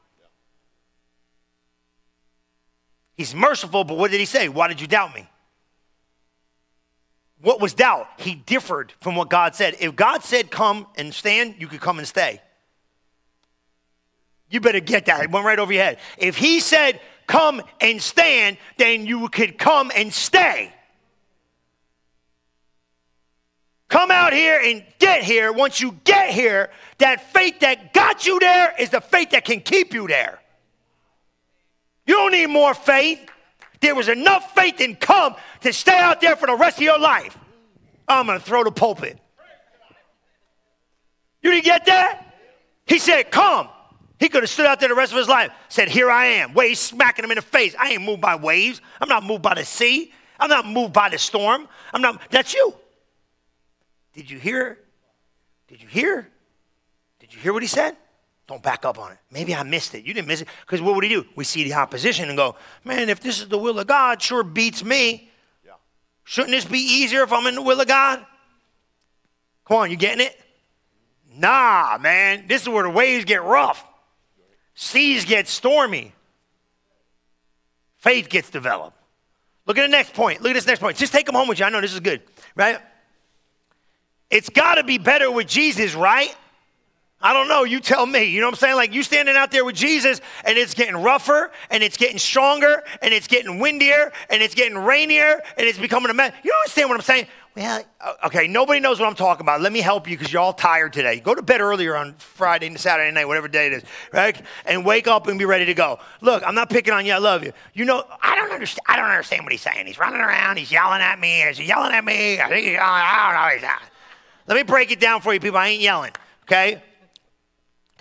[3.23, 4.49] He's merciful, but what did he say?
[4.49, 5.29] Why did you doubt me?
[7.41, 8.09] What was doubt?
[8.16, 9.77] He differed from what God said.
[9.79, 12.43] If God said, Come and stand, you could come and stay.
[14.51, 15.23] You better get that.
[15.23, 16.01] It went right over your head.
[16.18, 20.75] If he said, come and stand, then you could come and stay.
[23.89, 25.53] Come out here and get here.
[25.53, 29.61] Once you get here, that faith that got you there is the faith that can
[29.61, 30.41] keep you there.
[32.13, 33.27] You don't need more faith.
[33.81, 36.99] There was enough faith in come to stay out there for the rest of your
[36.99, 37.39] life.
[38.07, 39.19] I'm going to throw the pulpit.
[41.41, 42.35] You didn't get that?
[42.85, 43.71] He said, Come.
[44.21, 46.53] He could have stood out there the rest of his life, said, Here I am.
[46.53, 47.75] Waves smacking him in the face.
[47.81, 48.83] I ain't moved by waves.
[49.01, 50.13] I'm not moved by the sea.
[50.39, 51.67] I'm not moved by the storm.
[51.95, 52.75] I'm not, that's you.
[54.13, 54.79] Did you hear?
[55.67, 56.29] Did you hear?
[57.21, 57.97] Did you hear what he said?
[58.53, 59.19] Don't back up on it.
[59.31, 60.05] Maybe I missed it.
[60.05, 60.49] You didn't miss it.
[60.61, 61.25] Because what would he do?
[61.37, 64.43] We see the opposition and go, man, if this is the will of God, sure
[64.43, 65.31] beats me.
[65.65, 65.73] Yeah.
[66.25, 68.27] Shouldn't this be easier if I'm in the will of God?
[69.65, 70.39] Come on, you getting it?
[71.35, 72.45] Nah, man.
[72.47, 73.87] This is where the waves get rough.
[74.75, 76.13] Seas get stormy.
[77.97, 78.99] Faith gets developed.
[79.65, 80.43] Look at the next point.
[80.43, 80.99] Look at this next point.
[80.99, 81.65] Just take them home with you.
[81.65, 82.21] I know this is good,
[82.55, 82.81] right?
[84.29, 86.37] It's got to be better with Jesus, right?
[87.23, 87.64] I don't know.
[87.64, 88.25] You tell me.
[88.25, 88.77] You know what I'm saying?
[88.77, 92.83] Like you standing out there with Jesus and it's getting rougher and it's getting stronger
[93.01, 96.35] and it's getting windier and it's getting rainier and it's becoming a mess.
[96.43, 97.27] You understand what I'm saying?
[97.55, 99.61] Well, uh, okay, nobody knows what I'm talking about.
[99.61, 101.20] Let me help you because you're all tired today.
[101.20, 104.41] Go to bed earlier on Friday and Saturday night, whatever day it is, right?
[104.64, 105.99] And wake up and be ready to go.
[106.23, 107.12] Look, I'm not picking on you.
[107.12, 107.53] I love you.
[107.75, 108.87] You know, I don't understand.
[108.89, 109.87] I don't understand what he's saying.
[109.87, 110.57] He's running around.
[110.57, 111.43] He's yelling at me.
[111.43, 112.41] Is he yelling at me?
[112.41, 113.68] I he's don't know.
[113.68, 113.89] He's.
[114.47, 115.59] Let me break it down for you, people.
[115.59, 116.12] I ain't yelling.
[116.45, 116.83] Okay.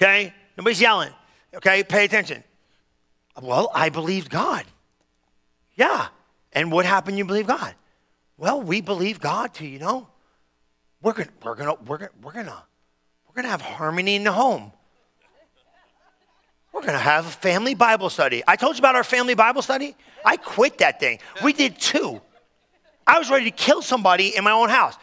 [0.01, 0.33] Okay.
[0.57, 1.11] Nobody's yelling.
[1.53, 1.83] Okay.
[1.83, 2.43] Pay attention.
[3.41, 4.65] Well, I believed God.
[5.75, 6.07] Yeah.
[6.53, 7.17] And what happened?
[7.17, 7.75] You believe God.
[8.37, 10.07] Well, we believe God to, you know,
[11.01, 12.63] we're gonna, we're gonna, we're gonna, we're gonna,
[13.27, 14.71] we're gonna have harmony in the home.
[16.73, 18.43] We're gonna have a family Bible study.
[18.47, 19.95] I told you about our family Bible study.
[20.25, 21.19] I quit that thing.
[21.43, 22.19] We did two.
[23.05, 24.95] I was ready to kill somebody in my own house.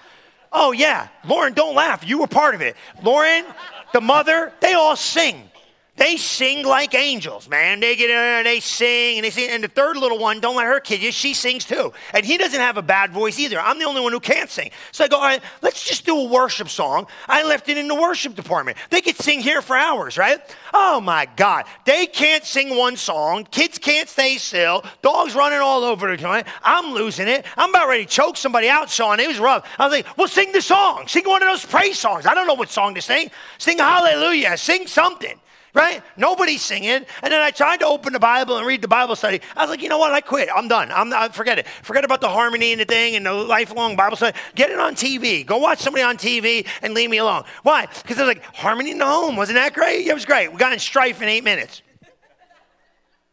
[0.51, 2.09] Oh yeah, Lauren, don't laugh.
[2.09, 2.77] You were part of it.
[3.03, 3.45] Lauren,
[3.93, 5.51] the mother, they all sing.
[5.99, 7.81] They sing like angels, man.
[7.81, 9.51] They get in there and they sing and they sing.
[9.51, 11.93] And the third little one, don't let her kid you, she sings too.
[12.15, 13.59] And he doesn't have a bad voice either.
[13.59, 14.71] I'm the only one who can't sing.
[14.93, 17.09] So I go, all right, let's just do a worship song.
[17.29, 18.79] I left it in the worship department.
[18.91, 20.39] They could sing here for hours, right?
[20.73, 21.65] Oh my God.
[21.85, 23.45] They can't sing one song.
[23.51, 24.85] Kids can't stay still.
[25.03, 26.47] Dogs running all over the joint.
[26.63, 27.45] I'm losing it.
[27.57, 29.19] I'm about ready to choke somebody out, Sean.
[29.19, 29.69] It was rough.
[29.81, 31.09] I was like, well, sing the song.
[31.09, 32.25] Sing one of those praise songs.
[32.25, 33.33] I don't know what song to sing.
[33.59, 34.57] Sing hallelujah.
[34.57, 35.41] Sing something
[35.75, 36.03] right?
[36.17, 37.05] Nobody's singing.
[37.23, 39.41] And then I tried to open the Bible and read the Bible study.
[39.57, 40.13] I was like, you know what?
[40.13, 40.49] I quit.
[40.55, 40.91] I'm done.
[40.93, 41.67] I'm not, forget it.
[41.83, 44.37] Forget about the harmony and the thing and the lifelong Bible study.
[44.55, 45.45] Get it on TV.
[45.45, 47.45] Go watch somebody on TV and leave me alone.
[47.63, 47.87] Why?
[47.87, 49.37] Because they're like, harmony in the home.
[49.37, 50.05] Wasn't that great?
[50.05, 50.51] Yeah, it was great.
[50.53, 51.83] We got in strife in eight minutes.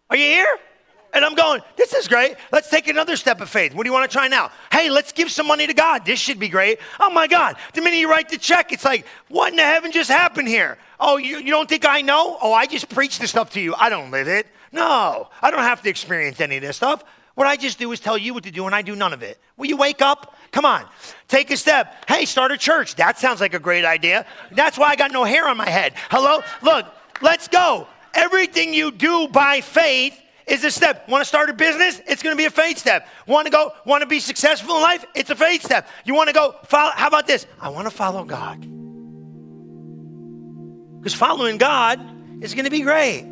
[0.09, 0.57] Are you here?
[1.15, 2.35] And I'm going, this is great.
[2.51, 3.73] Let's take another step of faith.
[3.73, 4.51] What do you want to try now?
[4.71, 6.05] Hey, let's give some money to God.
[6.05, 6.79] This should be great.
[6.99, 7.55] Oh my God.
[7.73, 10.77] The minute you write the check, it's like, what in the heaven just happened here?
[10.99, 12.37] Oh, you, you don't think I know?
[12.41, 13.73] Oh, I just preach this stuff to you.
[13.75, 14.47] I don't live it.
[14.73, 17.03] No, I don't have to experience any of this stuff.
[17.35, 19.23] What I just do is tell you what to do, and I do none of
[19.23, 19.39] it.
[19.55, 20.35] Will you wake up?
[20.51, 20.85] Come on,
[21.27, 22.05] take a step.
[22.09, 22.95] Hey, start a church.
[22.95, 24.25] That sounds like a great idea.
[24.51, 25.93] That's why I got no hair on my head.
[26.09, 26.41] Hello?
[26.61, 26.85] Look,
[27.21, 27.87] let's go.
[28.13, 31.09] Everything you do by faith is a step.
[31.09, 32.01] Want to start a business?
[32.07, 33.07] It's going to be a faith step.
[33.25, 35.05] Want to go, want to be successful in life?
[35.15, 35.87] It's a faith step.
[36.05, 37.47] You want to go, follow, how about this?
[37.59, 38.61] I want to follow God.
[40.99, 41.99] Because following God
[42.43, 43.23] is going to be great.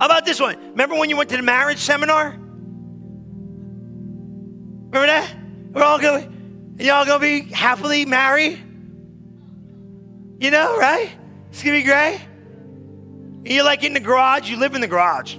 [0.00, 0.56] How about this one?
[0.70, 2.30] Remember when you went to the marriage seminar?
[4.90, 5.34] Remember that?
[5.72, 8.64] We're all going, y'all going to be happily married?
[10.40, 11.10] You know, right?
[11.50, 12.20] It's going to be great.
[13.48, 15.36] You're like in the garage, you live in the garage.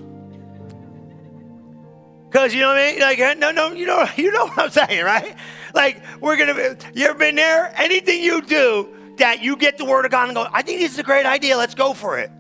[2.30, 3.00] Because you know what I mean?
[3.00, 5.36] Like, no, no, you know, you know what I'm saying, right?
[5.74, 7.74] Like, we're gonna Be, you ever been there?
[7.76, 10.94] Anything you do that you get the word of God and go, I think this
[10.94, 12.32] is a great idea, let's go for it.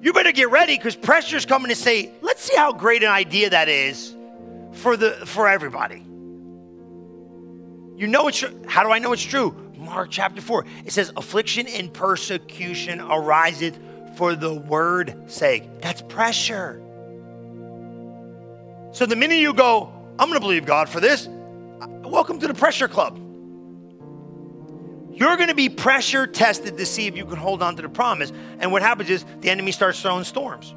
[0.00, 3.50] You better get ready because pressure's coming to say, let's see how great an idea
[3.50, 4.16] that is
[4.72, 6.00] for the for everybody.
[7.96, 8.42] You know it's.
[8.66, 9.72] How do I know it's true?
[9.76, 10.64] Mark chapter 4.
[10.84, 13.78] It says, affliction and persecution ariseth
[14.14, 15.80] for the word sake.
[15.80, 16.82] That's pressure.
[18.92, 22.48] So the minute you go, I'm going to believe God for this, uh, welcome to
[22.48, 23.18] the pressure club.
[25.14, 27.88] You're going to be pressure tested to see if you can hold on to the
[27.88, 28.32] promise.
[28.58, 30.74] And what happens is the enemy starts throwing storms.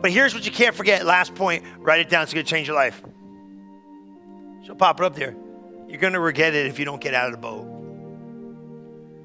[0.00, 1.06] But here's what you can't forget.
[1.06, 2.24] Last point, write it down.
[2.24, 3.02] It's going to change your life.
[4.64, 5.34] She'll pop it up there.
[5.88, 7.73] You're going to regret it if you don't get out of the boat.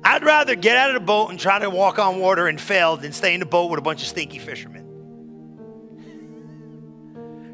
[0.04, 2.97] I'd rather get out of the boat and try to walk on water and fail
[2.97, 4.86] than stay in the boat with a bunch of stinky fishermen.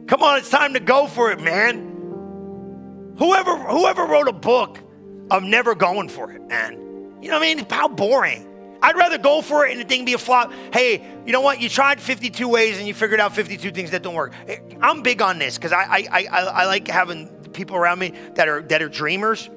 [0.07, 1.93] Come on, it's time to go for it, man.
[3.17, 4.79] Whoever whoever wrote a book
[5.31, 6.73] of never going for it, man.
[7.21, 7.65] You know what I mean?
[7.69, 8.47] How boring.
[8.81, 10.53] I'd rather go for it and the thing be a flop.
[10.71, 11.59] Hey, you know what?
[11.59, 14.33] You tried 52 ways and you figured out 52 things that don't work.
[14.79, 18.47] I'm big on this because I, I, I, I like having people around me that
[18.47, 19.49] are that are dreamers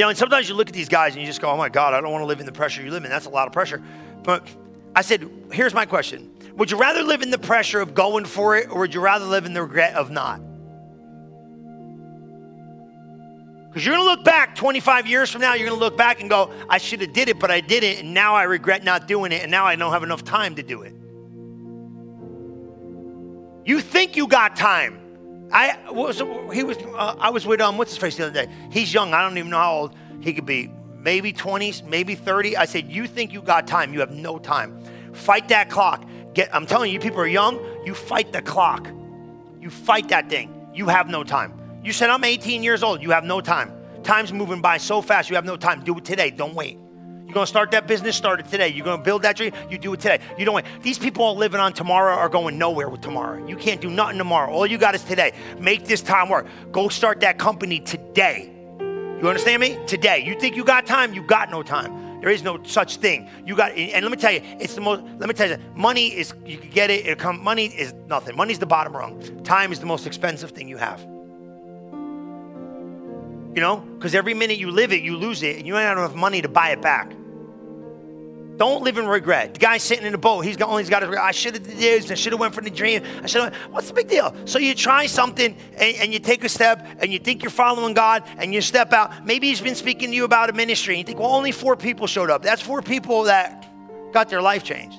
[0.00, 1.68] you know, and sometimes you look at these guys and you just go, oh my
[1.68, 3.10] God, I don't want to live in the pressure you live in.
[3.10, 3.82] That's a lot of pressure.
[4.22, 4.48] But
[4.96, 8.56] I said, here's my question Would you rather live in the pressure of going for
[8.56, 10.40] it, or would you rather live in the regret of not?
[13.68, 16.22] Because you're going to look back 25 years from now, you're going to look back
[16.22, 19.06] and go, I should have did it, but I didn't, and now I regret not
[19.06, 20.94] doing it, and now I don't have enough time to do it.
[23.66, 24.99] You think you got time.
[25.52, 26.18] I was
[26.52, 28.52] he was uh, I was with um what's his face the other day.
[28.70, 29.14] He's young.
[29.14, 30.70] I don't even know how old he could be.
[30.98, 32.56] Maybe 20s, maybe 30.
[32.56, 33.92] I said, "You think you got time?
[33.92, 34.82] You have no time.
[35.12, 36.04] Fight that clock.
[36.34, 37.58] Get I'm telling you, people are young.
[37.84, 38.88] You fight the clock.
[39.60, 40.70] You fight that thing.
[40.74, 41.54] You have no time.
[41.82, 43.02] You said I'm 18 years old.
[43.02, 43.72] You have no time.
[44.02, 45.82] time's moving by so fast, you have no time.
[45.82, 46.30] Do it today.
[46.30, 46.78] Don't wait.
[47.30, 48.66] You're going to start that business, start it today.
[48.66, 50.18] You're going to build that dream, you do it today.
[50.36, 50.64] You don't wait.
[50.82, 53.46] These people all living on tomorrow are going nowhere with tomorrow.
[53.46, 54.50] You can't do nothing tomorrow.
[54.50, 55.32] All you got is today.
[55.56, 56.48] Make this time work.
[56.72, 58.50] Go start that company today.
[58.80, 59.78] You understand me?
[59.86, 60.24] Today.
[60.26, 61.14] You think you got time?
[61.14, 62.20] You got no time.
[62.20, 63.30] There is no such thing.
[63.46, 65.04] You got, and let me tell you, it's the most.
[65.20, 67.06] Let me tell you, money is you can get it.
[67.06, 67.44] It come.
[67.44, 68.36] Money is nothing.
[68.36, 69.22] Money's the bottom rung.
[69.44, 71.00] Time is the most expensive thing you have.
[73.54, 75.96] You know, because every minute you live it, you lose it, and you don't have
[75.96, 77.12] enough money to buy it back.
[78.60, 79.54] Don't live in regret.
[79.54, 81.78] The guy sitting in the boat, he's got only got his, I should have did
[81.78, 83.02] this, I should have went for the dream.
[83.22, 84.34] I should have what's the big deal?
[84.44, 87.94] So you try something and, and, you take a step and you think you're following
[87.94, 89.24] God and you step out.
[89.24, 91.74] Maybe he's been speaking to you about a ministry and you think, well, only four
[91.74, 92.42] people showed up.
[92.42, 93.66] That's four people that
[94.12, 94.98] got their life changed.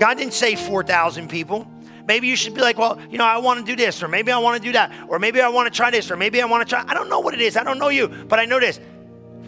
[0.00, 1.70] God didn't say 4,000 people.
[2.08, 4.32] Maybe you should be like, well, you know, I want to do this, or maybe
[4.32, 6.46] I want to do that, or maybe I want to try this, or maybe I
[6.46, 6.82] want to try.
[6.88, 7.58] I don't know what it is.
[7.58, 8.80] I don't know you, but I know this.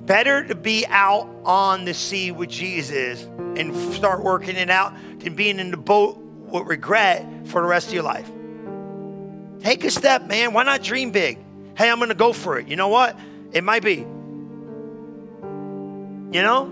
[0.06, 3.22] Better to be out on the sea with Jesus
[3.56, 7.88] and start working it out than being in the boat with regret for the rest
[7.88, 8.30] of your life.
[9.60, 10.52] Take a step, man.
[10.52, 11.38] Why not dream big?
[11.76, 12.68] Hey, I'm going to go for it.
[12.68, 13.18] You know what?
[13.52, 13.96] It might be.
[16.36, 16.66] You know?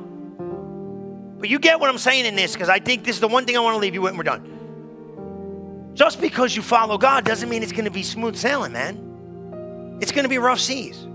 [1.39, 3.47] But you get what I'm saying in this because I think this is the one
[3.47, 5.91] thing I want to leave you with and we're done.
[5.95, 9.99] Just because you follow God doesn't mean it's going to be smooth sailing, man.
[10.01, 11.07] It's going to be rough seas.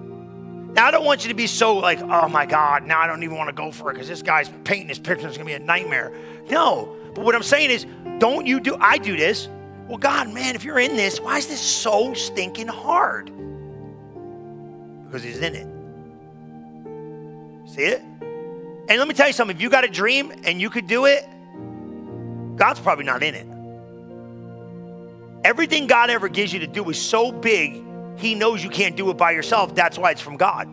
[0.77, 3.23] Now, I don't want you to be so like, oh my God, now I don't
[3.23, 5.27] even want to go for it because this guy's painting his picture.
[5.27, 6.13] It's going to be a nightmare.
[6.51, 6.95] No.
[7.15, 7.87] But what I'm saying is,
[8.19, 9.49] don't you do, I do this.
[9.87, 13.31] Well, God, man, if you're in this, why is this so stinking hard?
[15.05, 15.67] Because he's in it.
[17.67, 18.01] See it?
[18.01, 21.05] And let me tell you something if you got a dream and you could do
[21.05, 21.27] it,
[22.55, 23.47] God's probably not in it.
[25.43, 27.83] Everything God ever gives you to do is so big
[28.17, 29.75] he knows you can't do it by yourself.
[29.75, 30.67] That's why it's from God.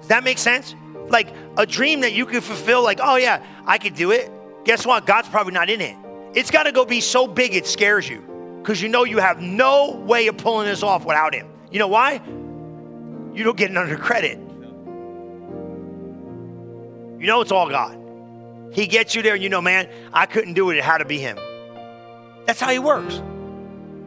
[0.00, 0.74] Does that make sense?
[1.08, 4.30] Like a dream that you could fulfill, like, oh yeah, I could do it.
[4.64, 5.06] Guess what?
[5.06, 5.96] God's probably not in it.
[6.34, 8.22] It's got to go be so big it scares you
[8.62, 11.46] because you know you have no way of pulling this off without Him.
[11.70, 12.20] You know why?
[13.34, 14.38] You don't get under credit.
[17.18, 17.98] You know it's all God.
[18.72, 20.76] He gets you there, and you know, man, I couldn't do it.
[20.76, 21.38] It had to be Him.
[22.46, 23.20] That's how He works.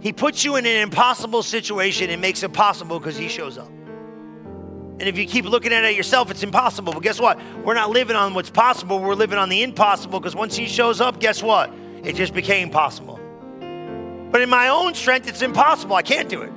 [0.01, 3.69] He puts you in an impossible situation and makes it possible because He shows up.
[3.69, 6.93] And if you keep looking at it yourself, it's impossible.
[6.93, 7.39] But guess what?
[7.63, 8.99] We're not living on what's possible.
[8.99, 11.73] We're living on the impossible because once He shows up, guess what?
[12.03, 13.19] It just became possible.
[14.31, 15.95] But in my own strength, it's impossible.
[15.95, 16.51] I can't do it.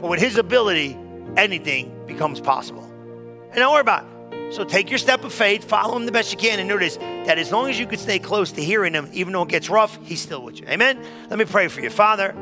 [0.00, 0.96] But with His ability,
[1.36, 2.84] anything becomes possible.
[2.84, 4.54] And don't worry about it.
[4.54, 7.38] So take your step of faith, follow him the best you can, and notice that
[7.38, 9.98] as long as you can stay close to hearing him, even though it gets rough,
[10.04, 10.66] he's still with you.
[10.68, 11.02] Amen?
[11.30, 11.88] Let me pray for you.
[11.88, 12.34] Father,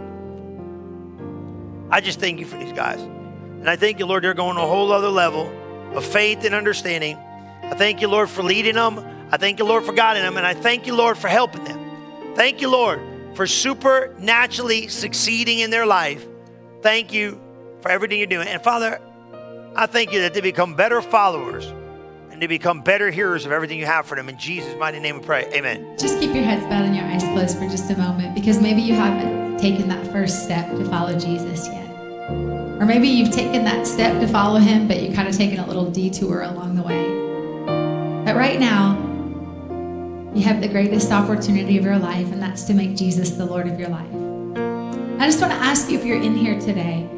[1.91, 3.01] I just thank you for these guys.
[3.01, 5.51] And I thank you, Lord, they're going to a whole other level
[5.95, 7.17] of faith and understanding.
[7.63, 8.99] I thank you, Lord, for leading them.
[9.31, 10.37] I thank you, Lord, for guiding them.
[10.37, 12.35] And I thank you, Lord, for helping them.
[12.35, 13.01] Thank you, Lord,
[13.35, 16.25] for supernaturally succeeding in their life.
[16.83, 17.41] Thank you
[17.81, 18.49] for everything you're doing.
[18.49, 19.01] And Father,
[19.77, 21.67] I thank you that they become better followers
[22.31, 24.29] and to become better hearers of everything you have for them.
[24.29, 25.51] In Jesus' mighty name we pray.
[25.53, 25.97] Amen.
[25.99, 28.81] Just keep your heads bowed and your eyes closed for just a moment because maybe
[28.81, 31.80] you haven't taken that first step to follow Jesus yet.
[32.81, 35.67] Or maybe you've taken that step to follow him, but you're kind of taken a
[35.67, 37.07] little detour along the way.
[38.25, 38.99] But right now,
[40.35, 43.69] you have the greatest opportunity of your life, and that's to make Jesus the Lord
[43.69, 44.11] of your life.
[45.21, 47.09] I just want to ask you if you're in here today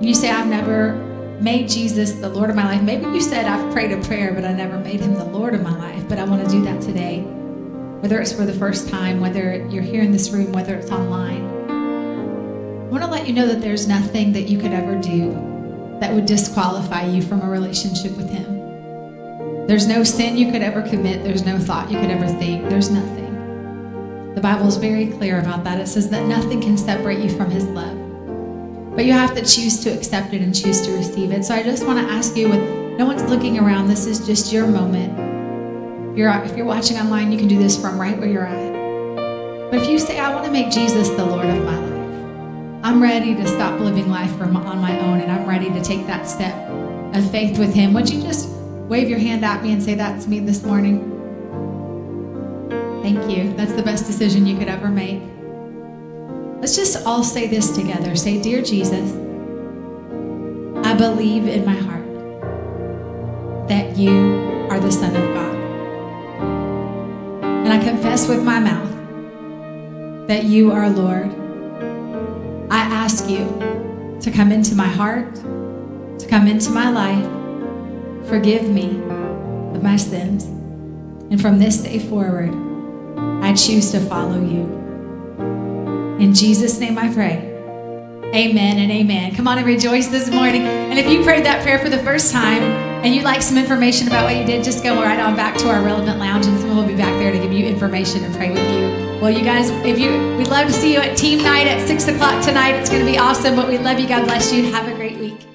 [0.00, 0.92] you say, I've never
[1.40, 2.82] made Jesus the Lord of my life.
[2.82, 5.62] Maybe you said, I've prayed a prayer, but I never made him the Lord of
[5.62, 6.06] my life.
[6.08, 7.20] But I want to do that today.
[8.00, 11.55] Whether it's for the first time, whether you're here in this room, whether it's online.
[12.86, 15.32] I want to let you know that there's nothing that you could ever do
[15.98, 19.66] that would disqualify you from a relationship with him.
[19.66, 22.88] There's no sin you could ever commit, there's no thought you could ever think, there's
[22.88, 24.34] nothing.
[24.36, 25.80] The Bible is very clear about that.
[25.80, 28.94] It says that nothing can separate you from his love.
[28.94, 31.44] But you have to choose to accept it and choose to receive it.
[31.44, 34.52] So I just want to ask you, with no one's looking around, this is just
[34.52, 36.16] your moment.
[36.16, 39.70] You're, if you're watching online, you can do this from right where you're at.
[39.72, 41.95] But if you say, I want to make Jesus the Lord of my life,
[42.86, 46.06] I'm ready to stop living life from, on my own and I'm ready to take
[46.06, 46.54] that step
[47.16, 48.48] of faith with Him, would you just
[48.86, 51.00] wave your hand at me and say, That's me this morning?
[53.02, 53.52] Thank you.
[53.54, 55.20] That's the best decision you could ever make.
[56.60, 58.14] Let's just all say this together.
[58.14, 59.10] Say, Dear Jesus,
[60.86, 62.06] I believe in my heart
[63.68, 65.56] that you are the Son of God.
[67.64, 71.45] And I confess with my mouth that you are Lord.
[72.68, 73.46] I ask you
[74.20, 78.28] to come into my heart, to come into my life.
[78.28, 78.98] Forgive me
[79.74, 80.44] of my sins.
[81.30, 82.52] And from this day forward,
[83.42, 84.64] I choose to follow you.
[86.18, 87.52] In Jesus' name I pray.
[88.34, 89.34] Amen and amen.
[89.36, 90.62] Come on and rejoice this morning.
[90.62, 92.62] And if you prayed that prayer for the first time
[93.04, 95.68] and you'd like some information about what you did, just go right on back to
[95.68, 98.50] our relevant lounge and someone will be back there to give you information and pray
[98.50, 98.75] with you.
[99.20, 102.06] Well, you guys, if you we'd love to see you at team night at six
[102.06, 102.74] o'clock tonight.
[102.74, 104.06] It's gonna be awesome, but we love you.
[104.06, 104.70] God bless you.
[104.70, 105.46] Have a great week.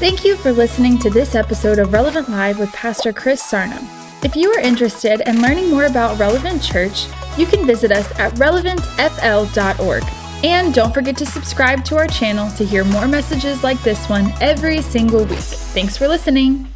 [0.00, 3.76] Thank you for listening to this episode of Relevant Live with Pastor Chris Sarno.
[4.22, 7.04] If you are interested in learning more about Relevant Church,
[7.36, 10.02] you can visit us at relevantfl.org.
[10.42, 14.32] And don't forget to subscribe to our channel to hear more messages like this one
[14.40, 15.38] every single week.
[15.38, 16.69] Thanks for listening.